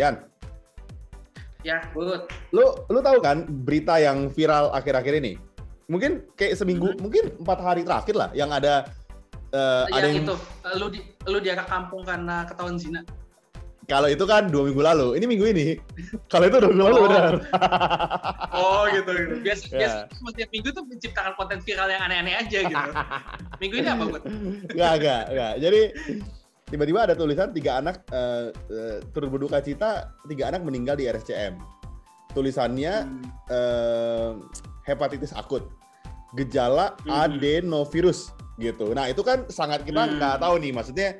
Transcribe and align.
Yan, 0.00 0.14
Ya, 1.60 1.76
good. 1.92 2.24
lu 2.56 2.64
lu 2.88 2.98
tahu 2.98 3.20
kan 3.20 3.44
berita 3.44 4.00
yang 4.00 4.32
viral 4.32 4.72
akhir-akhir 4.72 5.20
ini? 5.20 5.36
Mungkin 5.86 6.24
kayak 6.32 6.56
seminggu, 6.56 6.96
Hmm. 6.96 7.04
mungkin 7.04 7.36
empat 7.36 7.58
hari 7.60 7.82
terakhir 7.84 8.16
lah, 8.16 8.30
yang 8.32 8.48
ada 8.48 8.88
eh, 9.50 9.84
ada 9.90 10.06
yang 10.08 10.24
itu, 10.24 10.34
eh, 10.64 10.74
lu 10.78 10.86
di 10.88 11.00
lu 11.26 11.36
diarak 11.36 11.66
kampung 11.66 12.00
karena 12.02 12.46
ketahuan 12.46 12.78
zina. 12.78 13.02
kalau 13.84 14.06
itu 14.06 14.22
kan 14.22 14.46
dua 14.46 14.70
minggu 14.70 14.78
lalu, 14.80 15.18
ini 15.18 15.26
minggu 15.26 15.46
ini. 15.50 15.66
Kalau 16.30 16.46
itu 16.46 16.62
dua 16.62 16.70
minggu 16.70 16.86
lalu 16.86 16.94
Oh. 16.94 17.04
benar. 17.10 17.32
Oh, 18.54 18.82
gitu 18.86 19.10
gitu. 19.10 19.34
Biasa 19.50 19.62
Ya. 19.66 19.78
biasa 19.82 19.98
setiap 20.30 20.48
minggu 20.54 20.68
tuh 20.70 20.84
menciptakan 20.86 21.32
konten 21.34 21.58
viral 21.58 21.90
yang 21.90 21.98
aneh-aneh 21.98 22.38
aja 22.38 22.58
gitu. 22.62 22.90
Minggu 23.60 23.74
ini 23.82 23.88
apa, 23.90 24.04
Bud? 24.06 24.22
Enggak, 24.70 24.92
enggak, 24.94 25.22
enggak. 25.34 25.52
Jadi 25.58 25.80
tiba-tiba 26.70 27.04
ada 27.10 27.14
tulisan 27.18 27.50
tiga 27.50 27.82
anak 27.82 28.06
eh, 28.14 28.54
eh, 28.70 28.98
turut 29.10 29.28
berduka 29.28 29.58
cita, 29.60 30.14
tiga 30.30 30.54
anak 30.54 30.62
meninggal 30.62 30.94
di 30.94 31.10
RSCM. 31.10 31.58
Tulisannya 32.30 32.94
Hmm. 33.04 33.22
eh, 33.50 34.30
hepatitis 34.86 35.34
akut, 35.34 35.66
gejala 36.38 36.94
Mhm. 37.02 37.10
adenovirus 37.10 38.30
gitu. 38.56 38.94
Nah 38.94 39.10
itu 39.10 39.20
kan 39.26 39.50
sangat 39.50 39.82
kita 39.82 40.06
Hmm. 40.06 40.16
nggak 40.16 40.36
tahu 40.38 40.54
nih, 40.62 40.72
maksudnya 40.72 41.10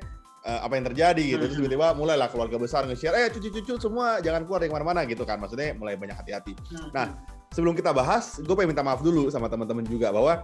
eh, 0.41 0.57
apa 0.57 0.73
yang 0.73 0.89
terjadi 0.89 1.21
gitu. 1.37 1.43
Terus 1.45 1.53
Mhm. 1.53 1.61
tiba-tiba 1.69 1.87
mulailah 1.93 2.25
keluarga 2.33 2.57
besar 2.57 2.89
nge-share, 2.89 3.13
eh 3.13 3.29
cucu-cucu 3.29 3.77
semua 3.77 4.17
jangan 4.25 4.41
keluar 4.41 4.65
dari 4.65 4.73
mana-mana 4.73 5.05
gitu 5.05 5.21
kan. 5.21 5.37
Maksudnya 5.37 5.77
mulai 5.77 5.93
banyak 5.99 6.17
hati-hati. 6.17 6.57
Hmm. 6.57 6.89
Nah, 6.97 7.05
sebelum 7.53 7.77
kita 7.77 7.93
bahas, 7.93 8.41
gue 8.41 8.55
pengen 8.57 8.73
minta 8.73 8.81
maaf 8.81 9.05
dulu 9.05 9.29
sama 9.29 9.45
teman-teman 9.53 9.85
juga 9.85 10.09
bahwa 10.09 10.41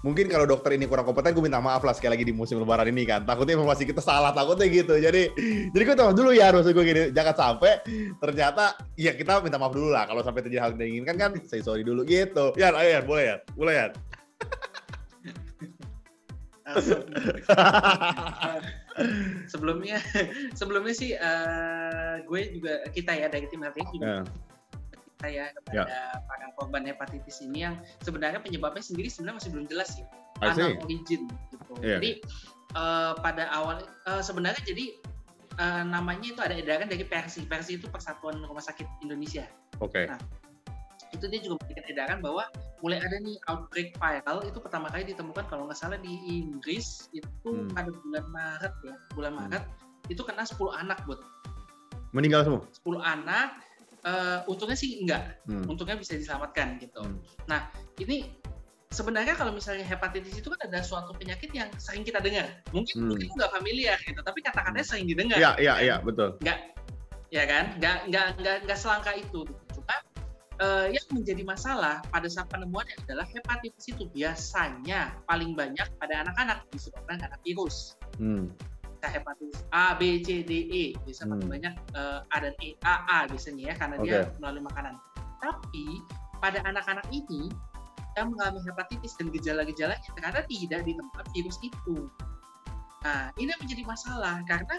mungkin 0.00 0.32
kalau 0.32 0.48
dokter 0.48 0.76
ini 0.76 0.88
kurang 0.88 1.04
kompeten, 1.04 1.36
gue 1.36 1.44
minta 1.44 1.60
maaf 1.60 1.84
lah 1.84 1.92
sekali 1.92 2.16
lagi 2.16 2.24
di 2.28 2.34
musim 2.34 2.56
lebaran 2.60 2.88
ini 2.88 3.04
kan. 3.04 3.24
Takutnya 3.28 3.56
informasi 3.56 3.84
kita 3.84 4.00
salah, 4.00 4.32
takutnya 4.32 4.66
gitu. 4.68 4.96
Jadi, 4.96 5.28
jadi 5.72 5.82
gue 5.84 5.96
maaf 5.96 6.16
dulu 6.16 6.30
ya, 6.32 6.52
maksud 6.52 6.72
gue 6.72 6.84
gini, 6.84 7.02
jangan 7.12 7.34
sampai 7.36 7.84
ternyata, 8.16 8.76
ya 8.96 9.12
kita 9.12 9.44
minta 9.44 9.60
maaf 9.60 9.72
dulu 9.76 9.92
lah. 9.92 10.08
Kalau 10.08 10.24
sampai 10.24 10.40
terjadi 10.44 10.62
hal 10.64 10.70
yang 10.76 10.80
diinginkan 10.80 11.16
kan, 11.20 11.30
say 11.44 11.60
sorry 11.60 11.84
dulu 11.84 12.04
gitu. 12.08 12.56
Ya, 12.56 12.72
ayo 12.72 12.90
ya, 12.96 13.00
boleh 13.04 13.24
ya, 13.24 13.36
boleh 13.56 13.74
ya. 13.76 13.86
Sebelumnya 19.50 19.98
sebelumnya 20.58 20.94
sih 20.94 21.16
eh, 21.16 22.14
gue 22.26 22.40
juga 22.54 22.84
kita 22.94 23.12
ya 23.16 23.26
dari 23.26 23.46
tim 23.50 23.64
HTI 23.64 23.84
juga 23.90 24.06
Ya. 24.06 24.22
Kita 25.20 25.28
ya 25.28 25.46
kepada 25.52 26.24
para 26.24 26.46
korban 26.56 26.82
hepatitis 26.88 27.44
ini 27.44 27.68
yang 27.68 27.76
sebenarnya 28.00 28.40
penyebabnya 28.40 28.80
sendiri 28.80 29.12
sebenarnya 29.12 29.36
masih 29.44 29.50
belum 29.52 29.66
jelas 29.68 29.88
sih 29.92 30.04
anal 30.40 30.80
origin 30.80 31.28
gitu. 31.28 31.72
Iya. 31.84 32.00
Jadi 32.00 32.10
eh, 32.72 33.12
pada 33.20 33.44
awal 33.52 33.84
eh, 33.84 34.22
sebenarnya 34.24 34.64
jadi 34.64 34.96
eh, 35.60 35.82
namanya 35.84 36.24
itu 36.32 36.40
ada 36.40 36.56
edaran 36.56 36.88
dari 36.88 37.04
Persi. 37.04 37.44
Persi 37.44 37.76
itu 37.76 37.84
Persatuan 37.92 38.40
Rumah 38.40 38.64
Sakit 38.64 39.04
Indonesia. 39.04 39.44
Oke. 39.84 40.08
Nah, 40.08 40.16
Itu 41.10 41.26
dia 41.26 41.42
juga 41.42 41.58
memberikan 41.58 41.84
edaran 41.90 42.18
bahwa 42.22 42.46
mulai 42.80 43.02
ada 43.02 43.18
nih 43.18 43.34
outbreak 43.50 43.98
viral 43.98 44.46
itu 44.46 44.62
pertama 44.62 44.86
kali 44.94 45.10
ditemukan 45.10 45.42
kalau 45.50 45.66
nggak 45.66 45.74
salah 45.74 45.98
di 45.98 46.22
Inggris 46.30 47.10
itu 47.10 47.26
Hmm. 47.50 47.66
pada 47.74 47.90
bulan 47.90 48.24
Maret 48.30 48.74
ya, 48.86 48.94
bulan 49.18 49.32
Hmm. 49.34 49.40
Maret 49.50 49.64
itu 50.06 50.22
kena 50.22 50.46
10 50.46 50.70
anak 50.70 51.02
buat 51.10 51.18
Meninggal 52.14 52.46
semua? 52.46 52.62
10 52.86 53.02
anak 53.02 53.58
eh, 54.00 54.38
untungnya 54.48 54.78
sih 54.78 55.04
enggak 55.04 55.44
Hmm. 55.44 55.68
untungnya 55.68 55.96
bisa 56.00 56.16
diselamatkan 56.16 56.80
gitu. 56.80 57.04
Hmm. 57.04 57.20
Nah, 57.44 57.68
ini 58.00 58.32
sebenarnya 58.90 59.38
kalau 59.38 59.54
misalnya 59.54 59.86
hepatitis 59.86 60.34
itu 60.42 60.50
kan 60.50 60.60
ada 60.66 60.82
suatu 60.82 61.14
penyakit 61.14 61.54
yang 61.54 61.70
sering 61.78 62.02
kita 62.02 62.18
dengar. 62.18 62.48
Mungkin 62.74 62.96
Hmm. 62.96 63.08
mungkin 63.14 63.28
nggak 63.36 63.52
familiar 63.54 63.96
gitu, 64.02 64.20
tapi 64.24 64.42
kata-katanya 64.42 64.86
sering 64.86 65.06
didengar. 65.06 65.38
Iya, 65.38 65.52
iya, 65.62 65.74
iya, 65.78 65.96
betul. 66.02 66.34
Ya 67.30 67.46
kan? 67.46 67.78
Nggak 67.78 68.10
nggak 68.10 68.26
nggak 68.42 68.56
nggak 68.66 68.78
selangka 68.78 69.14
itu. 69.14 69.46
Cuma 69.70 69.96
eh, 70.60 70.92
yang 70.92 71.06
menjadi 71.08 71.40
masalah 71.40 72.04
pada 72.12 72.28
saat 72.28 72.50
penemuannya 72.52 72.92
adalah 73.08 73.24
hepatitis 73.32 73.96
itu 73.96 74.04
biasanya 74.12 75.16
paling 75.24 75.56
banyak 75.56 75.88
pada 75.96 76.20
anak-anak 76.20 76.68
disebabkan 76.74 77.16
karena 77.16 77.38
virus. 77.40 77.96
Hmm. 78.20 78.52
Hepatitis 79.08 79.64
A, 79.72 79.96
B, 79.96 80.20
C, 80.20 80.44
D, 80.44 80.52
E 80.68 80.84
bisa 81.08 81.24
Hmm. 81.24 81.40
banyak 81.48 81.72
eh, 81.96 82.20
A 82.20 82.36
dan 82.42 82.52
E, 82.60 82.76
A, 82.84 82.94
A 83.08 83.18
biasanya 83.30 83.72
ya 83.72 83.74
karena 83.80 83.96
dia 84.04 84.16
Oke. 84.28 84.36
melalui 84.42 84.62
makanan. 84.68 84.94
Tapi 85.40 85.86
pada 86.40 86.60
anak-anak 86.68 87.06
ini 87.08 87.48
yang 88.18 88.34
mengalami 88.34 88.60
hepatitis 88.66 89.14
dan 89.16 89.30
gejala-gejalanya 89.32 90.08
ternyata 90.12 90.44
tidak 90.50 90.84
ditemukan 90.84 91.26
virus 91.32 91.56
itu. 91.62 92.10
Nah, 93.00 93.32
ini 93.40 93.48
menjadi 93.56 93.82
masalah 93.86 94.44
karena 94.44 94.76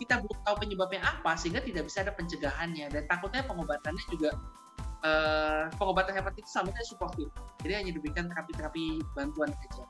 kita 0.00 0.18
belum 0.18 0.38
tahu 0.42 0.56
penyebabnya 0.66 0.98
apa 1.04 1.38
sehingga 1.38 1.62
tidak 1.62 1.86
bisa 1.86 2.02
ada 2.02 2.10
pencegahannya 2.16 2.90
dan 2.90 3.02
takutnya 3.06 3.46
pengobatannya 3.46 4.02
juga 4.10 4.34
eh, 5.06 5.64
pengobatan 5.78 6.14
hepatitis 6.18 6.50
sama 6.50 6.74
tidak 6.74 6.88
suportif. 6.90 7.28
Jadi 7.62 7.72
hanya 7.74 7.92
diberikan 7.94 8.26
terapi-terapi 8.26 9.02
bantuan 9.14 9.50
saja. 9.54 9.84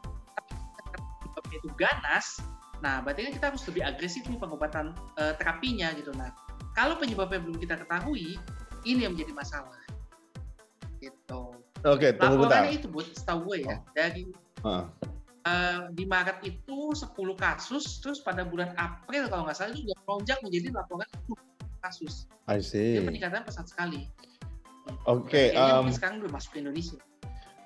Tapi 0.77 1.01
penyebabnya 1.25 1.57
itu 1.65 1.71
ganas, 1.81 2.27
nah 2.83 2.99
berarti 2.99 3.31
kan 3.31 3.33
kita 3.33 3.47
harus 3.55 3.63
lebih 3.71 3.83
agresif 3.87 4.27
nih 4.27 4.37
pengobatan 4.43 4.91
eh, 5.17 5.35
terapinya 5.39 5.95
gitu. 5.95 6.11
Nah, 6.19 6.35
kalau 6.75 6.99
penyebabnya 6.99 7.39
belum 7.39 7.57
kita 7.63 7.79
ketahui, 7.79 8.37
ini 8.83 9.07
yang 9.07 9.15
menjadi 9.15 9.33
masalah. 9.33 9.79
Gitu. 10.99 11.43
Oke, 11.83 12.15
tunggu 12.15 12.47
bentar. 12.47 12.63
Laporannya 12.63 12.75
itu 12.79 12.87
buat 12.91 13.07
setahu 13.11 13.39
gue 13.51 13.67
ya, 13.67 13.79
dari 13.95 14.27
Ah. 14.63 14.87
eh, 15.43 15.91
di 15.91 16.07
Maret 16.07 16.39
itu 16.47 16.95
10 16.95 17.35
kasus, 17.35 17.99
terus 17.99 18.23
pada 18.23 18.47
bulan 18.47 18.71
April 18.79 19.27
kalau 19.27 19.43
nggak 19.43 19.59
salah 19.59 19.75
itu 19.75 19.83
sudah 19.87 19.99
melonjak 20.07 20.39
menjadi 20.39 20.67
laporan 20.71 21.09
10 21.27 21.35
kasus. 21.83 22.15
I 22.47 22.63
see. 22.63 22.99
Jadi 22.99 23.11
peningkatannya 23.11 23.47
pesat 23.51 23.67
sekali. 23.67 24.07
Oke, 25.07 25.51
Kayaknya 25.51 25.83
um, 25.83 25.91
sekarang 25.91 26.17
belum 26.23 26.33
masuk 26.35 26.51
ke 26.55 26.59
Indonesia. 26.63 26.99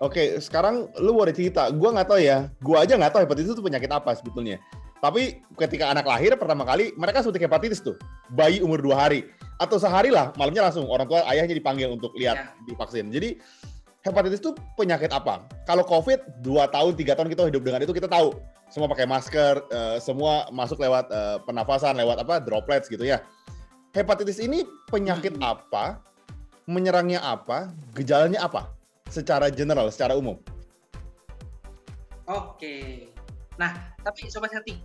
Oke, 0.01 0.37
sekarang 0.41 0.93
lu 1.01 1.17
boleh 1.17 1.33
cerita. 1.33 1.73
Gua 1.73 1.93
nggak 1.97 2.09
tahu 2.09 2.21
ya. 2.21 2.53
Gua 2.61 2.85
aja 2.85 3.01
nggak 3.01 3.13
tahu 3.17 3.23
hepatitis 3.25 3.57
itu 3.57 3.65
penyakit 3.65 3.89
apa 3.89 4.13
sebetulnya. 4.13 4.61
Tapi 5.01 5.45
ketika 5.61 5.93
anak 5.93 6.09
lahir 6.09 6.33
pertama 6.41 6.65
kali, 6.65 6.91
mereka 6.97 7.21
suntik 7.21 7.45
hepatitis 7.45 7.85
tuh. 7.85 7.95
Bayi 8.33 8.65
umur 8.65 8.81
dua 8.81 9.07
hari. 9.07 9.29
Atau 9.61 9.81
sehari 9.81 10.13
lah, 10.13 10.33
malamnya 10.37 10.69
langsung 10.69 10.85
orang 10.89 11.09
tua 11.09 11.25
ayahnya 11.33 11.57
dipanggil 11.57 11.89
untuk 11.93 12.13
lihat 12.17 12.37
Ya. 12.37 12.47
divaksin. 12.69 13.09
Jadi 13.09 13.41
hepatitis 14.05 14.41
itu 14.41 14.53
penyakit 14.77 15.09
apa? 15.13 15.45
Kalau 15.65 15.85
COVID, 15.85 16.45
dua 16.45 16.69
tahun, 16.69 16.97
tiga 16.97 17.17
tahun 17.17 17.33
kita 17.33 17.49
hidup 17.49 17.63
dengan 17.65 17.81
itu, 17.85 17.93
kita 17.93 18.09
tahu. 18.09 18.37
Semua 18.69 18.91
pakai 18.91 19.07
masker, 19.07 19.55
eh, 19.71 19.97
semua 20.03 20.51
masuk 20.51 20.81
lewat 20.83 21.07
eh, 21.09 21.39
pernafasan, 21.47 21.97
lewat 21.97 22.21
apa, 22.27 22.43
droplets 22.43 22.91
gitu 22.91 23.05
ya. 23.07 23.23
Hepatitis 23.97 24.43
ini 24.43 24.67
penyakit 24.93 25.41
Hmm. 25.41 25.57
apa? 25.57 26.05
Menyerangnya 26.67 27.23
apa? 27.23 27.73
Gejalanya 27.95 28.45
apa? 28.45 28.75
Secara 29.09 29.49
general, 29.55 29.89
secara 29.89 30.19
umum. 30.19 30.37
Oke. 32.27 33.07
Nah, 33.57 33.73
tapi 34.05 34.29
sobat 34.29 34.53
hati, 34.53 34.77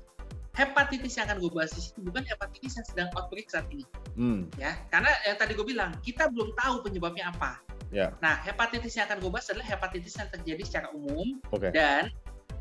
hepatitis 0.52 1.16
yang 1.16 1.28
akan 1.32 1.40
gue 1.40 1.52
bahas 1.52 1.72
di 1.72 1.82
sini 1.84 2.00
bukan 2.08 2.24
hepatitis 2.28 2.76
yang 2.80 2.86
sedang 2.88 3.08
outbreak 3.16 3.48
saat 3.48 3.68
ini, 3.72 3.84
Hmm, 4.16 4.52
ya. 4.60 4.76
Karena 4.92 5.12
yang 5.24 5.40
tadi 5.40 5.56
gue 5.56 5.64
bilang, 5.64 5.96
kita 6.04 6.28
belum 6.28 6.52
tahu 6.60 6.84
penyebabnya 6.84 7.32
apa. 7.32 7.60
ya, 7.92 8.12
Nah, 8.24 8.40
hepatitis 8.44 8.96
yang 8.96 9.08
akan 9.12 9.20
gue 9.20 9.32
bahas 9.32 9.48
adalah 9.52 9.68
hepatitis 9.68 10.16
yang 10.16 10.28
terjadi 10.32 10.64
secara 10.64 10.88
umum 10.96 11.40
oke. 11.52 11.72
dan 11.76 12.08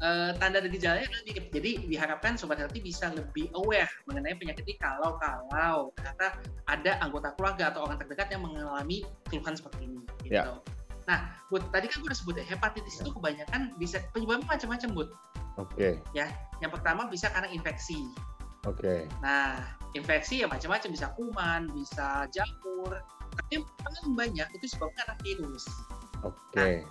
eh, 0.00 0.32
tanda 0.40 0.58
dan 0.58 0.70
gejalanya 0.72 1.06
adalah 1.06 1.22
mirip. 1.28 1.46
Jadi 1.52 1.70
diharapkan 1.86 2.32
sobat 2.34 2.58
healthy 2.58 2.80
bisa 2.80 3.12
lebih 3.12 3.46
aware 3.54 3.86
mengenai 4.08 4.32
penyakit 4.34 4.64
ini 4.66 4.74
kalau 4.80 5.20
kalau 5.20 5.92
ternyata 5.94 6.40
ada 6.66 6.96
anggota 7.04 7.30
keluarga 7.36 7.68
atau 7.70 7.84
orang 7.86 8.00
terdekat 8.00 8.32
yang 8.32 8.42
mengalami 8.42 9.04
keluhan 9.28 9.54
seperti 9.54 9.86
ini. 9.86 10.00
Gitu. 10.24 10.34
Ya. 10.34 10.56
Nah, 11.04 11.34
Bud, 11.50 11.66
tadi 11.74 11.90
kan 11.90 12.00
gue 12.00 12.08
udah 12.08 12.18
sebut 12.18 12.34
ya, 12.38 12.46
hepatitis 12.46 13.02
itu 13.02 13.10
kebanyakan 13.10 13.74
bisa 13.76 13.98
penyebabnya 14.14 14.46
macam-macam, 14.46 14.88
Bud. 14.94 15.08
Oke, 15.60 16.00
Yang 16.60 16.70
pertama 16.80 17.08
bisa 17.08 17.28
karena 17.32 17.48
infeksi. 17.52 18.08
oke. 18.64 19.08
Nah, 19.24 19.60
infeksi 19.92 20.44
ya 20.44 20.46
macam-macam 20.48 20.88
bisa 20.92 21.06
kuman, 21.16 21.68
bisa 21.72 22.28
jamur. 22.32 23.00
Tapi 23.36 23.60
yang 23.60 23.64
paling 23.80 24.12
banyak 24.16 24.48
itu 24.56 24.66
sebabnya 24.68 25.04
karena 25.04 25.14
virus. 25.24 25.64
Oke, 26.20 26.84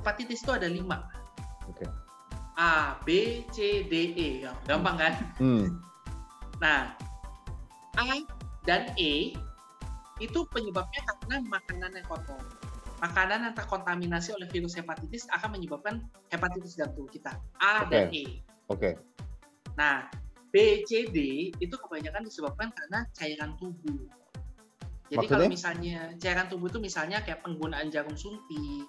Hepatitis 0.00 0.40
itu 0.44 0.52
ada 0.54 0.68
lima. 0.70 1.04
oke. 1.68 1.84
A, 2.56 2.96
B, 3.04 3.44
C, 3.52 3.84
D, 3.84 3.92
E. 4.16 4.28
Gampang 4.64 4.96
kan? 4.96 5.12
Hmm, 5.36 5.76
Nah, 6.56 6.96
A 8.00 8.04
dan 8.64 8.88
E 8.96 9.36
itu 10.16 10.40
penyebabnya 10.48 11.04
karena 11.04 11.44
makanan 11.44 11.92
yang 11.92 12.06
kotor. 12.08 12.40
Makanan 12.96 13.50
yang 13.50 13.54
terkontaminasi 13.54 14.32
oleh 14.32 14.48
virus 14.48 14.72
hepatitis 14.72 15.28
akan 15.28 15.60
menyebabkan 15.60 16.00
hepatitis 16.32 16.80
dalam 16.80 16.96
tubuh 16.96 17.12
kita. 17.12 17.36
A 17.60 17.84
dan 17.88 18.08
E. 18.08 18.40
oke. 18.72 18.96
Nah, 19.76 20.08
B, 20.48 20.80
C, 20.88 21.12
D 21.12 21.18
itu 21.60 21.74
kebanyakan 21.76 22.24
disebabkan 22.24 22.72
karena 22.72 23.04
cairan 23.12 23.52
tubuh. 23.60 24.08
Jadi 25.12 25.26
kalau 25.28 25.46
Maksudnya? 25.46 25.52
misalnya 25.52 25.96
cairan 26.16 26.48
tubuh 26.48 26.66
itu 26.72 26.80
misalnya 26.80 27.20
kayak 27.20 27.44
penggunaan 27.44 27.92
jarum 27.92 28.16
suntik, 28.16 28.88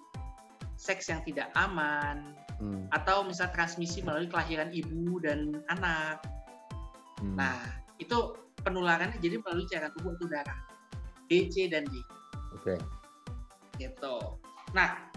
seks 0.79 1.11
yang 1.11 1.21
tidak 1.27 1.51
aman, 1.53 2.33
Hmm, 2.57 2.89
atau 2.89 3.21
misal 3.21 3.53
transmisi 3.53 4.01
melalui 4.01 4.25
kelahiran 4.25 4.73
ibu 4.73 5.21
dan 5.21 5.61
anak. 5.69 6.17
hmm. 7.21 7.37
Nah, 7.37 7.61
itu 8.01 8.33
penularannya 8.65 9.21
jadi 9.21 9.37
melalui 9.45 9.69
cairan 9.69 9.93
tubuh 9.93 10.17
atau 10.17 10.25
darah. 10.25 10.57
B, 11.29 11.53
C, 11.53 11.69
dan 11.69 11.85
D. 11.85 12.01
Oke. 12.57 12.81
Gitu. 13.77 14.15
Nah, 14.75 15.07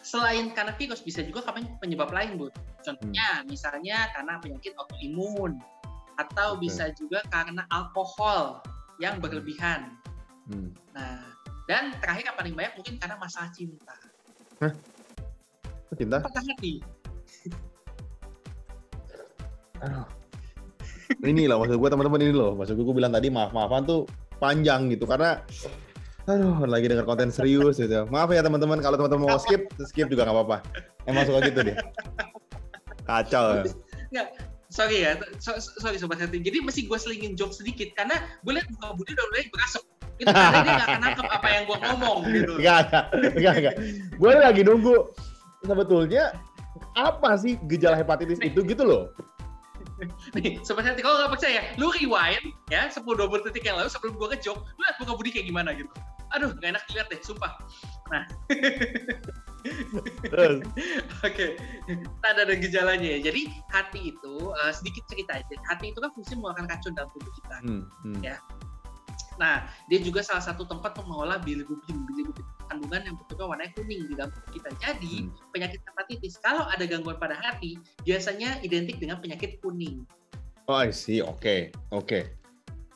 selain 0.00 0.50
karena 0.56 0.72
virus 0.74 1.04
bisa 1.04 1.20
juga 1.20 1.44
karena 1.44 1.66
penyebab 1.78 2.10
lain, 2.10 2.40
Bu. 2.40 2.48
Contohnya 2.80 3.44
misalnya 3.44 4.08
karena 4.16 4.40
penyakit 4.40 4.72
autoimun 4.80 5.60
atau 6.16 6.56
Oke. 6.56 6.68
bisa 6.68 6.88
juga 6.96 7.20
karena 7.28 7.68
alkohol 7.68 8.64
yang 9.00 9.20
berlebihan. 9.20 9.96
Hmm. 10.48 10.72
Nah, 10.96 11.30
dan 11.68 11.94
terakhir 12.00 12.32
yang 12.32 12.36
paling 12.36 12.54
banyak 12.56 12.72
mungkin 12.76 12.94
karena 12.96 13.16
masalah 13.20 13.52
cinta. 13.52 13.96
Cinta? 15.96 16.18
Patah 16.20 16.44
hati. 16.44 16.80
Aduh. 19.80 20.06
ini 21.26 21.48
loh 21.48 21.64
maksud 21.64 21.80
gue 21.80 21.88
teman-teman 21.90 22.20
ini 22.22 22.34
loh 22.36 22.52
maksud 22.54 22.76
gue 22.76 22.84
gue 22.84 22.96
bilang 22.96 23.10
tadi 23.10 23.32
maaf 23.32 23.50
maafan 23.50 23.82
tuh 23.82 24.06
panjang 24.38 24.92
gitu 24.92 25.08
karena 25.08 25.42
aduh 26.28 26.64
lagi 26.68 26.86
denger 26.90 27.06
konten 27.08 27.32
serius 27.32 27.80
gitu 27.80 28.04
maaf 28.12 28.28
ya 28.28 28.44
teman-teman 28.44 28.80
kalau 28.84 28.96
teman-teman 29.00 29.30
mau 29.32 29.40
skip 29.40 29.68
skip 29.84 30.08
juga 30.12 30.28
nggak 30.28 30.36
apa-apa 30.36 30.56
emang 31.08 31.24
suka 31.24 31.40
gitu 31.48 31.60
deh 31.64 31.76
kacau 33.08 33.64
ya. 34.12 34.24
Sorry 34.70 35.02
ya, 35.02 35.18
so- 35.42 35.58
so- 35.58 35.74
sorry 35.82 35.98
sobat 35.98 36.22
hati. 36.22 36.38
Jadi 36.38 36.62
mesti 36.62 36.86
gue 36.86 36.94
selingin 36.94 37.34
joke 37.34 37.50
sedikit 37.50 37.90
karena 37.98 38.22
gue 38.46 38.54
lihat 38.54 38.70
muka 38.70 38.94
Budi 38.94 39.18
udah 39.18 39.26
mulai 39.34 39.50
berasap. 39.50 39.82
Itu 40.14 40.30
karena 40.30 40.62
dia 40.62 40.72
gak 40.78 40.86
akan 40.86 41.00
nangkep 41.02 41.26
apa 41.26 41.48
yang 41.50 41.62
gue 41.66 41.78
ngomong 41.90 42.18
gitu. 42.30 42.52
Enggak, 42.62 43.10
enggak, 43.34 43.54
enggak. 43.58 43.74
Gue 44.14 44.32
lagi 44.38 44.62
nunggu 44.62 44.94
sebetulnya 45.66 46.24
apa 46.94 47.34
sih 47.34 47.58
gejala 47.66 47.98
hepatitis 47.98 48.38
itu 48.46 48.62
gitu 48.62 48.86
loh. 48.86 49.10
Nih, 50.38 50.62
sobat 50.62 50.86
hati 50.86 51.02
kalau 51.02 51.18
nggak 51.18 51.34
percaya, 51.34 51.60
lu 51.74 51.90
rewind 51.90 52.54
ya 52.70 52.86
10-20 52.94 53.50
detik 53.50 53.66
yang 53.66 53.74
lalu 53.74 53.90
sebelum 53.90 54.14
gue 54.22 54.38
ngejok, 54.38 54.54
lu 54.54 54.80
lihat 54.86 54.96
muka 55.02 55.12
Budi 55.18 55.34
kayak 55.34 55.50
gimana 55.50 55.74
gitu. 55.74 55.90
Aduh, 56.36 56.54
gak 56.58 56.76
enak 56.76 56.82
dilihat 56.86 57.08
deh, 57.10 57.20
sumpah. 57.22 57.52
Nah, 58.10 58.24
Terus, 60.24 60.64
Oke, 61.26 61.60
tanda 62.24 62.42
dan 62.48 62.58
gejalanya 62.58 63.08
ya. 63.18 63.30
Jadi 63.30 63.52
hati 63.68 64.14
itu 64.16 64.34
eh, 64.56 64.72
sedikit 64.72 65.04
cerita 65.12 65.36
aja. 65.36 65.54
Hati 65.68 65.92
itu 65.92 65.98
kan 66.00 66.10
fungsi 66.16 66.32
mengeluarkan 66.38 66.66
racun 66.70 66.92
dalam 66.96 67.10
tubuh 67.12 67.32
kita. 67.36 67.56
hmm, 67.64 67.84
hmm. 68.08 68.20
Ya. 68.24 68.36
Nah, 69.36 69.64
dia 69.88 70.00
juga 70.04 70.20
salah 70.20 70.44
satu 70.44 70.68
tempat 70.68 70.96
untuk 70.96 71.12
mengolah 71.12 71.40
bilirubin. 71.44 71.96
Bilirubin 72.08 72.44
kandungan 72.68 73.02
yang 73.08 73.16
bentuknya 73.20 73.46
warnanya 73.50 73.72
kuning 73.76 74.00
di 74.08 74.14
dalam 74.16 74.30
tubuh 74.32 74.50
kita. 74.56 74.68
Jadi 74.80 75.14
Hmm. 75.26 75.32
penyakit 75.52 75.80
hepatitis 75.84 76.34
kalau 76.40 76.64
ada 76.68 76.84
gangguan 76.88 77.18
pada 77.20 77.36
hati 77.36 77.76
biasanya 78.04 78.60
identik 78.64 78.96
dengan 78.96 79.20
penyakit 79.20 79.60
kuning. 79.60 80.04
Oh, 80.70 80.76
I 80.78 80.94
see. 80.94 81.18
Oke, 81.20 81.74
oke. 81.90 82.39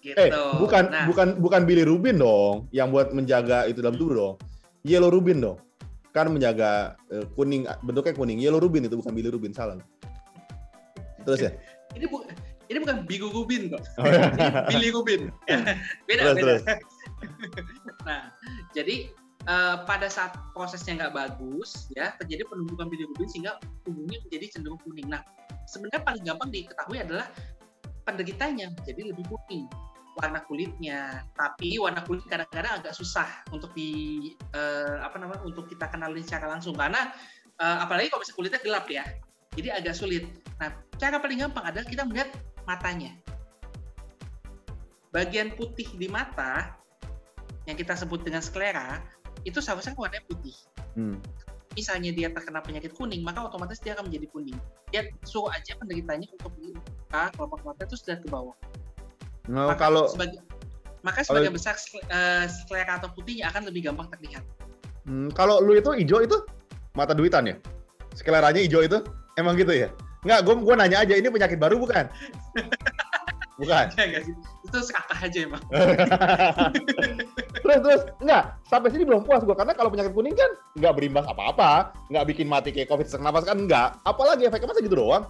Gitu. 0.04 0.20
Eh, 0.20 0.28
bukan 0.60 0.92
Nah, 0.92 1.08
bukan 1.08 1.40
bukan 1.40 1.64
bilirubin 1.64 2.20
dong 2.20 2.68
yang 2.76 2.92
buat 2.92 3.16
menjaga 3.16 3.64
itu 3.64 3.80
dalam 3.80 3.96
tubuh 3.96 4.12
dong. 4.12 4.34
Yellow 4.84 5.08
rubin 5.08 5.40
dong. 5.40 5.56
Kan 6.12 6.28
menjaga 6.28 7.00
eh, 7.08 7.24
kuning 7.32 7.64
bentuknya 7.80 8.12
kuning. 8.12 8.36
Yellow 8.36 8.60
rubin 8.60 8.84
itu 8.84 9.00
bukan 9.00 9.16
bilirubin, 9.16 9.56
salah. 9.56 9.80
Terus 11.24 11.40
ya? 11.40 11.50
ini 11.96 12.04
bu 12.12 12.20
ini 12.68 12.78
bukan 12.84 13.08
bilirubin 13.08 13.72
kok. 13.72 13.80
Oh, 14.00 14.04
ya. 14.04 14.28
Ini 14.68 14.76
bilirubin. 14.92 15.32
beda 16.04 16.20
Terus, 16.20 16.36
beda. 16.36 16.44
terus. 16.44 16.62
Nah, 18.04 18.28
jadi 18.76 19.08
eh, 19.48 19.76
pada 19.88 20.12
saat 20.12 20.36
prosesnya 20.52 21.00
nggak 21.00 21.16
bagus, 21.16 21.88
ya 21.96 22.12
terjadi 22.20 22.44
penumbukan 22.44 22.92
bilirubin 22.92 23.24
sehingga 23.32 23.56
tubuhnya 23.88 24.20
menjadi 24.28 24.60
cenderung 24.60 24.80
kuning. 24.84 25.08
Nah, 25.08 25.24
sebenarnya 25.64 26.04
paling 26.04 26.22
gampang 26.28 26.52
diketahui 26.52 27.00
adalah 27.00 27.24
penderitanya 28.04 28.68
menjadi 28.76 29.00
lebih 29.08 29.24
kuning 29.32 29.64
warna 30.14 30.40
kulitnya. 30.46 31.26
Tapi 31.34 31.78
warna 31.78 32.02
kulit 32.06 32.25
kadang-kadang 32.26 32.82
agak 32.82 32.94
susah 32.94 33.26
untuk 33.50 33.75
di 33.75 34.32
eh, 34.55 34.96
apa 35.02 35.19
namanya 35.19 35.43
untuk 35.43 35.66
kita 35.66 35.90
kenali 35.90 36.22
secara 36.22 36.50
langsung 36.50 36.75
karena 36.75 37.11
eh, 37.58 37.76
apalagi 37.82 38.11
kalau 38.11 38.22
misalnya 38.22 38.38
kulitnya 38.38 38.61
gelap 38.62 38.87
ya. 38.90 39.05
Jadi 39.55 39.69
agak 39.70 39.94
sulit. 39.94 40.25
Nah, 40.58 40.75
cara 40.99 41.22
paling 41.22 41.38
gampang 41.46 41.62
adalah 41.62 41.87
kita 41.87 42.02
melihat 42.02 42.31
matanya. 42.66 43.14
Bagian 45.14 45.55
putih 45.55 45.87
di 45.94 46.11
mata 46.11 46.75
yang 47.70 47.78
kita 47.78 47.94
sebut 47.94 48.26
dengan 48.26 48.43
sklera 48.43 48.99
itu 49.46 49.62
seharusnya 49.62 49.94
warnanya 49.94 50.26
putih. 50.26 50.56
Hmm. 50.99 51.22
Misalnya 51.75 52.14
dia 52.14 52.31
terkena 52.31 52.62
penyakit 52.62 52.94
kuning, 52.94 53.22
maka 53.26 53.46
otomatis 53.46 53.82
dia 53.82 53.99
akan 53.99 54.11
menjadi 54.11 54.26
kuning. 54.31 54.58
Dia 54.94 55.11
suruh 55.26 55.50
aja 55.50 55.75
penderitanya 55.75 56.31
untuk 56.38 56.55
buka 56.55 57.22
kelopak 57.34 57.61
mata 57.66 57.82
itu 57.87 57.96
sudah 57.99 58.16
ke 58.22 58.26
bawah. 58.31 58.55
Nah, 59.44 59.73
Maka 59.73 59.76
kalau 59.76 60.08
sebagai 60.08 60.41
maka 61.05 61.20
kalau- 61.20 61.44
sebagian 61.44 61.52
besar 61.52 61.76
eh, 62.08 62.44
sklera 62.49 62.96
atau 62.96 63.12
putihnya 63.12 63.52
akan 63.52 63.69
lebih 63.69 63.93
gampang 63.93 64.08
terlihat. 64.08 64.41
hmm, 65.05 65.37
kalau 65.37 65.61
lu 65.61 65.76
itu 65.76 65.93
hijau 65.93 66.25
itu 66.25 66.37
mata 66.96 67.12
duitan 67.12 67.44
ya? 67.44 67.56
Skleranya 68.17 68.61
hijau 68.64 68.81
itu? 68.81 69.05
Emang 69.37 69.58
gitu 69.58 69.75
ya? 69.75 69.93
Enggak, 70.25 70.49
gue 70.49 70.55
gua 70.64 70.75
nanya 70.81 71.05
aja 71.05 71.12
ini 71.12 71.29
penyakit 71.29 71.61
baru 71.61 71.76
bukan? 71.76 72.08
bukan. 73.61 73.85
Ya 73.93 74.05
nggak 74.08 74.23
sih? 74.25 74.35
Itu 74.64 74.79
serakah 74.81 75.19
aja 75.20 75.38
emang. 75.44 75.61
terus 77.62 77.79
terus 77.85 78.02
enggak 78.20 78.44
sampai 78.64 78.88
sini 78.88 79.05
belum 79.05 79.29
puas 79.29 79.44
gua 79.44 79.56
karena 79.56 79.76
kalau 79.76 79.93
penyakit 79.93 80.12
kuning 80.12 80.32
kan 80.32 80.50
nggak 80.76 80.93
berimbas 80.97 81.29
apa-apa 81.29 81.93
nggak 82.08 82.25
bikin 82.32 82.49
mati 82.49 82.73
kayak 82.73 82.88
covid 82.88 83.05
sesak 83.05 83.20
napas 83.20 83.44
kan 83.44 83.61
enggak 83.61 83.97
apalagi 84.05 84.49
efeknya 84.49 84.69
masa 84.69 84.81
gitu 84.81 84.97
doang 84.97 85.25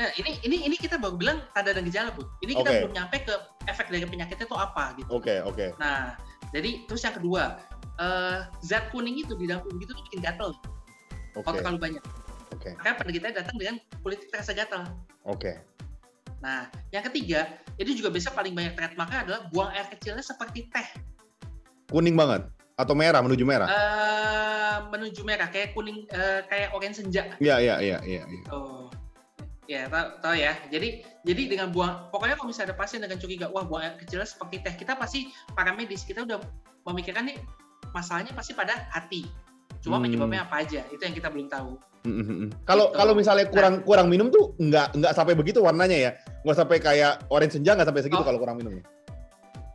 Nah, 0.00 0.08
ini 0.16 0.40
ini 0.48 0.56
ini 0.64 0.76
kita 0.80 0.96
baru 0.96 1.20
bilang 1.20 1.44
tanda 1.52 1.76
dan 1.76 1.84
gejala, 1.84 2.08
Bu. 2.16 2.24
Ini 2.40 2.56
kita 2.56 2.70
Oke. 2.72 2.78
belum 2.80 2.92
nyampe 2.96 3.16
ke 3.20 3.34
efek 3.68 3.92
dari 3.92 4.08
penyakitnya 4.08 4.48
itu 4.48 4.56
apa 4.56 4.96
gitu. 4.96 5.10
oke 5.12 5.34
oke 5.44 5.66
Nah, 5.76 6.16
jadi 6.56 6.88
terus 6.88 7.04
yang 7.04 7.20
kedua, 7.20 7.60
eh, 8.00 8.48
zat 8.64 8.88
kuning 8.96 9.20
itu 9.20 9.36
di 9.36 9.44
dalam 9.44 9.60
kulit 9.60 9.84
itu 9.84 9.92
tuh 9.92 10.00
bikin 10.08 10.24
gatel 10.24 10.56
oke 11.36 11.44
kalau 11.44 11.60
terlalu 11.60 11.78
banyak. 11.92 12.04
oke 12.56 12.70
Makanya 12.80 12.96
penderitanya 12.96 13.34
datang 13.44 13.56
dengan 13.60 13.76
kulit 14.00 14.24
terasa 14.32 14.56
gatal. 14.56 14.88
oke 15.28 15.52
Nah, 16.40 16.72
yang 16.88 17.04
ketiga, 17.12 17.60
ini 17.76 17.92
juga 17.92 18.08
bisa 18.08 18.32
paling 18.32 18.56
banyak 18.56 18.72
terlihat 18.72 18.96
maka 18.96 19.28
adalah 19.28 19.52
buang 19.52 19.68
air 19.76 19.84
kecilnya 19.92 20.24
seperti 20.24 20.72
teh 20.72 20.88
kuning 21.92 22.16
banget 22.16 22.48
atau 22.80 22.96
merah 22.96 23.20
menuju 23.20 23.44
merah 23.44 23.68
eh 23.68 24.76
menuju 24.88 25.20
merah 25.28 25.52
kayak 25.52 25.76
kuning 25.76 26.08
eh, 26.08 26.40
kayak 26.48 26.72
orange 26.72 27.04
senja. 27.04 27.36
iya 27.36 27.60
iya 27.60 27.76
iya 27.84 27.98
iya 28.08 28.24
iya. 28.24 28.48
Ya, 29.70 29.86
tahu, 29.86 30.06
tahu 30.18 30.34
ya. 30.34 30.52
Jadi 30.66 31.06
jadi 31.22 31.42
dengan 31.46 31.70
buang 31.70 32.10
pokoknya 32.10 32.34
kalau 32.34 32.50
misalnya 32.50 32.74
ada 32.74 32.76
pasien 32.82 32.98
dengan 32.98 33.22
curiga, 33.22 33.46
wah 33.54 33.62
buang 33.62 33.86
air 33.86 33.94
kecilnya 34.02 34.26
seperti 34.26 34.66
teh, 34.66 34.74
kita 34.74 34.98
pasti 34.98 35.30
para 35.54 35.70
medis 35.70 36.02
kita 36.02 36.26
udah 36.26 36.42
memikirkan 36.90 37.30
nih 37.30 37.38
masalahnya 37.94 38.34
pasti 38.34 38.50
pada 38.50 38.90
hati. 38.90 39.30
Cuma 39.78 40.02
Hmm. 40.02 40.10
penyebabnya 40.10 40.42
apa 40.42 40.66
aja, 40.66 40.82
itu 40.90 40.98
yang 40.98 41.14
kita 41.14 41.30
belum 41.30 41.46
tahu. 41.46 41.78
Mm, 42.00 42.16
mm, 42.16 42.24
mm. 42.26 42.48
Kalau 42.64 42.90
Gitu. 42.90 42.96
kalau 42.96 43.12
misalnya 43.12 43.46
kurang 43.52 43.74
kurang 43.84 44.08
minum 44.08 44.32
tuh 44.32 44.56
nggak 44.56 44.96
nggak 44.96 45.12
sampai 45.12 45.36
begitu 45.36 45.60
warnanya 45.60 45.96
ya 46.08 46.10
nggak 46.48 46.56
sampai 46.56 46.80
kayak 46.80 47.20
orange 47.28 47.60
senja 47.60 47.76
nggak 47.76 47.92
sampai 47.92 48.02
segitu 48.08 48.24
Oh. 48.24 48.26
kalau 48.26 48.40
kurang 48.40 48.56
minum 48.56 48.80